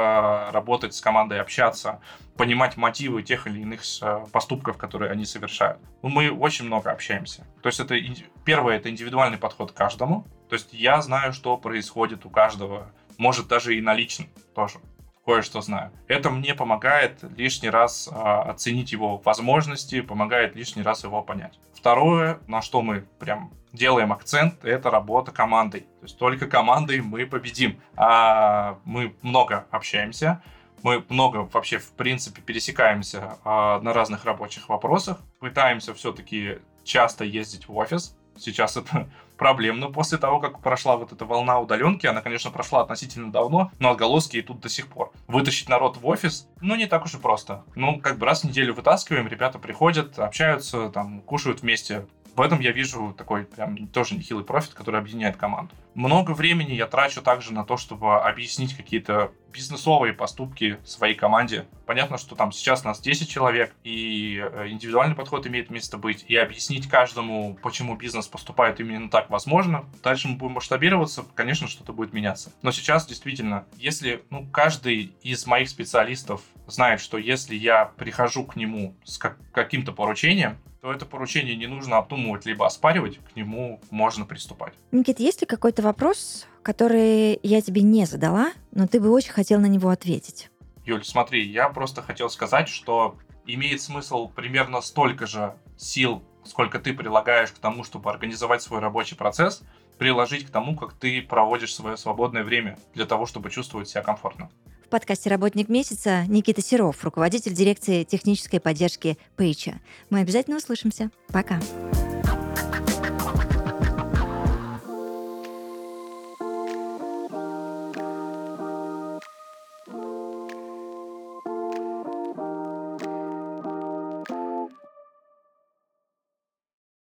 работать 0.53 0.95
с 0.95 1.01
командой, 1.01 1.41
общаться, 1.41 2.01
понимать 2.37 2.77
мотивы 2.77 3.25
тех 3.25 3.49
или 3.49 3.63
иных 3.63 3.83
э, 4.01 4.25
поступков, 4.33 4.77
которые 4.77 5.11
они 5.11 5.25
совершают. 5.25 5.81
Ну, 6.01 6.11
мы 6.11 6.31
очень 6.31 6.67
много 6.67 6.93
общаемся. 6.93 7.45
То 7.61 7.69
есть 7.69 7.81
это 7.81 7.97
первое, 8.45 8.77
это 8.77 8.89
индивидуальный 8.89 9.37
подход 9.37 9.73
к 9.73 9.75
каждому. 9.75 10.25
То 10.49 10.55
есть 10.55 10.73
я 10.73 11.03
знаю, 11.03 11.33
что 11.33 11.57
происходит 11.57 12.25
у 12.25 12.31
каждого, 12.31 12.93
может 13.17 13.49
даже 13.49 13.77
и 13.77 13.81
на 13.81 13.95
личном 13.95 14.29
тоже 14.55 14.79
кое-что 15.27 15.61
знаю. 15.61 15.91
Это 16.07 16.31
мне 16.31 16.55
помогает 16.55 17.25
лишний 17.37 17.69
раз 17.69 18.09
а, 18.13 18.43
оценить 18.43 18.93
его 18.93 19.19
возможности, 19.19 20.03
помогает 20.03 20.55
лишний 20.55 20.85
раз 20.85 21.03
его 21.03 21.21
понять. 21.23 21.59
Второе, 21.75 22.39
на 22.47 22.63
что 22.63 22.81
мы 22.81 23.09
прям 23.19 23.53
делаем 23.73 24.13
акцент, 24.13 24.65
это 24.65 24.91
работа 24.91 25.33
командой. 25.33 25.81
То 25.81 26.03
есть 26.05 26.19
только 26.19 26.47
командой 26.47 27.01
мы 27.01 27.27
победим. 27.27 27.81
А 27.97 28.79
мы 28.85 29.15
много 29.23 29.67
общаемся, 29.71 30.43
мы 30.83 31.05
много 31.09 31.49
вообще, 31.53 31.79
в 31.79 31.93
принципе, 31.93 32.41
пересекаемся 32.41 33.37
а, 33.45 33.81
на 33.81 33.93
разных 33.93 34.25
рабочих 34.25 34.69
вопросах. 34.69 35.19
Пытаемся 35.41 35.95
все-таки 35.95 36.59
часто 36.85 37.25
ездить 37.25 37.69
в 37.69 37.77
офис. 37.77 38.17
Сейчас 38.37 38.77
это 38.77 39.09
проблемно 39.37 39.89
после 39.89 40.19
того, 40.19 40.41
как 40.41 40.61
прошла 40.61 40.97
вот 40.97 41.13
эта 41.13 41.25
волна 41.25 41.59
удаленки. 41.59 42.07
Она, 42.07 42.21
конечно, 42.21 42.51
прошла 42.51 42.83
относительно 42.83 43.33
давно, 43.33 43.71
но 43.79 43.91
отголоски 43.91 44.39
идут 44.39 44.61
до 44.61 44.69
сих 44.69 44.89
пор. 44.89 45.13
Вытащить 45.27 45.69
народ 45.69 45.97
в 45.97 46.07
офис, 46.07 46.49
ну, 46.61 46.77
не 46.77 46.87
так 46.87 47.05
уж 47.05 47.15
и 47.15 47.19
просто. 47.19 47.65
Ну, 47.75 48.01
как 48.01 48.19
бы 48.19 48.27
раз 48.27 48.43
в 48.43 48.45
неделю 48.45 48.75
вытаскиваем, 48.75 49.27
ребята 49.27 49.59
приходят, 49.59 50.19
общаются, 50.19 50.91
там, 50.91 51.21
кушают 51.23 51.63
вместе, 51.63 52.07
в 52.39 52.41
этом 52.41 52.61
я 52.61 52.73
вижу 52.73 53.15
такой 53.17 53.45
прям 53.45 53.89
тоже 53.89 54.15
нехилый 54.15 54.45
профит, 54.45 54.75
который 54.75 55.01
объединяет 55.01 55.37
команду. 55.37 55.75
Много 55.95 56.31
времени 56.31 56.73
я 56.73 56.87
трачу 56.87 57.21
также 57.21 57.53
на 57.53 57.65
то, 57.65 57.77
чтобы 57.77 58.21
объяснить 58.21 58.77
какие-то 58.77 59.33
бизнесовые 59.53 60.13
поступки 60.13 60.79
своей 60.85 61.15
команде. 61.15 61.67
Понятно, 61.87 62.19
что 62.19 62.37
там 62.37 62.53
сейчас 62.53 62.85
нас 62.85 63.01
10 63.01 63.29
человек, 63.29 63.75
и 63.83 64.41
э, 64.41 64.69
индивидуальный 64.69 65.17
подход 65.17 65.47
имеет 65.47 65.71
место 65.71 65.99
быть, 65.99 66.25
и 66.29 66.37
объяснить 66.37 66.89
каждому, 66.89 67.59
почему 67.63 67.97
бизнес 67.97 68.29
поступает 68.29 68.79
именно 68.79 69.11
так, 69.11 69.31
возможно. 69.31 69.87
Дальше 70.05 70.29
мы 70.29 70.37
будем 70.37 70.55
масштабироваться, 70.55 71.25
конечно, 71.35 71.67
что-то 71.67 71.93
будет 71.93 72.13
меняться. 72.13 72.53
Но 72.63 72.71
сейчас 72.71 73.07
действительно, 73.07 73.65
если 73.77 74.23
ну, 74.31 74.47
каждый 74.47 75.13
из 75.23 75.47
моих 75.47 75.69
специалистов 75.69 76.43
знает, 76.67 77.01
что 77.01 77.19
если 77.19 77.57
я 77.57 77.87
прихожу 77.87 78.45
к 78.45 78.55
нему 78.55 78.95
с 79.05 79.19
как- 79.19 79.39
каким-то 79.53 79.93
поручением, 79.93 80.59
то 80.81 80.93
это 80.93 81.07
поручение 81.07 81.57
не 81.57 81.67
нужно 81.67 81.99
обдумывать 81.99 82.47
либо 82.47 82.67
оспаривать, 82.67 83.19
к 83.19 83.37
нему 83.37 83.81
можно 83.91 84.25
приступать. 84.25 84.75
Никит, 84.93 85.19
есть 85.21 85.41
ли 85.41 85.47
какой-то 85.47 85.83
вопрос, 85.83 86.47
который 86.63 87.41
я 87.43 87.61
тебе 87.61 87.83
не 87.83 88.05
задала, 88.05 88.53
но 88.71 88.87
ты 88.87 89.01
бы 89.01 89.11
очень 89.11 89.33
хотел 89.33 89.61
на 89.61 89.67
него 89.67 89.89
ответить? 89.89 90.51
Юль, 90.85 91.05
смотри, 91.05 91.47
я 91.47 91.69
просто 91.69 92.03
хотел 92.03 92.31
сказать, 92.31 92.69
что 92.69 93.17
имеет 93.47 93.81
смысл 93.81 94.29
примерно 94.29 94.81
столько 94.81 95.27
же 95.27 95.57
сил, 95.77 96.23
сколько 96.45 96.79
ты 96.79 96.95
прилагаешь 96.95 97.51
к 97.51 97.59
тому, 97.59 97.85
чтобы 97.85 98.11
организовать 98.11 98.63
свой 98.63 98.81
рабочий 98.81 99.17
процесс, 99.17 99.63
приложить 99.99 100.47
к 100.47 100.51
тому, 100.51 100.77
как 100.77 100.95
ты 100.95 101.21
проводишь 101.23 101.75
свое 101.75 101.97
свободное 101.97 102.45
время 102.45 102.79
для 102.95 103.05
того, 103.05 103.27
чтобы 103.27 103.51
чувствовать 103.51 103.89
себя 103.89 104.03
комфортно. 104.03 104.49
В 104.89 104.91
подкасте 104.91 105.29
«Работник 105.29 105.69
месяца» 105.69 106.25
Никита 106.29 106.63
Серов, 106.63 107.05
руководитель 107.05 107.53
дирекции 107.53 108.05
технической 108.05 108.59
поддержки 108.59 109.19
Пейча. 109.37 109.83
Мы 110.09 110.21
обязательно 110.21 110.57
услышимся. 110.57 111.11
Пока. 111.27 111.61
Пока. 111.61 112.18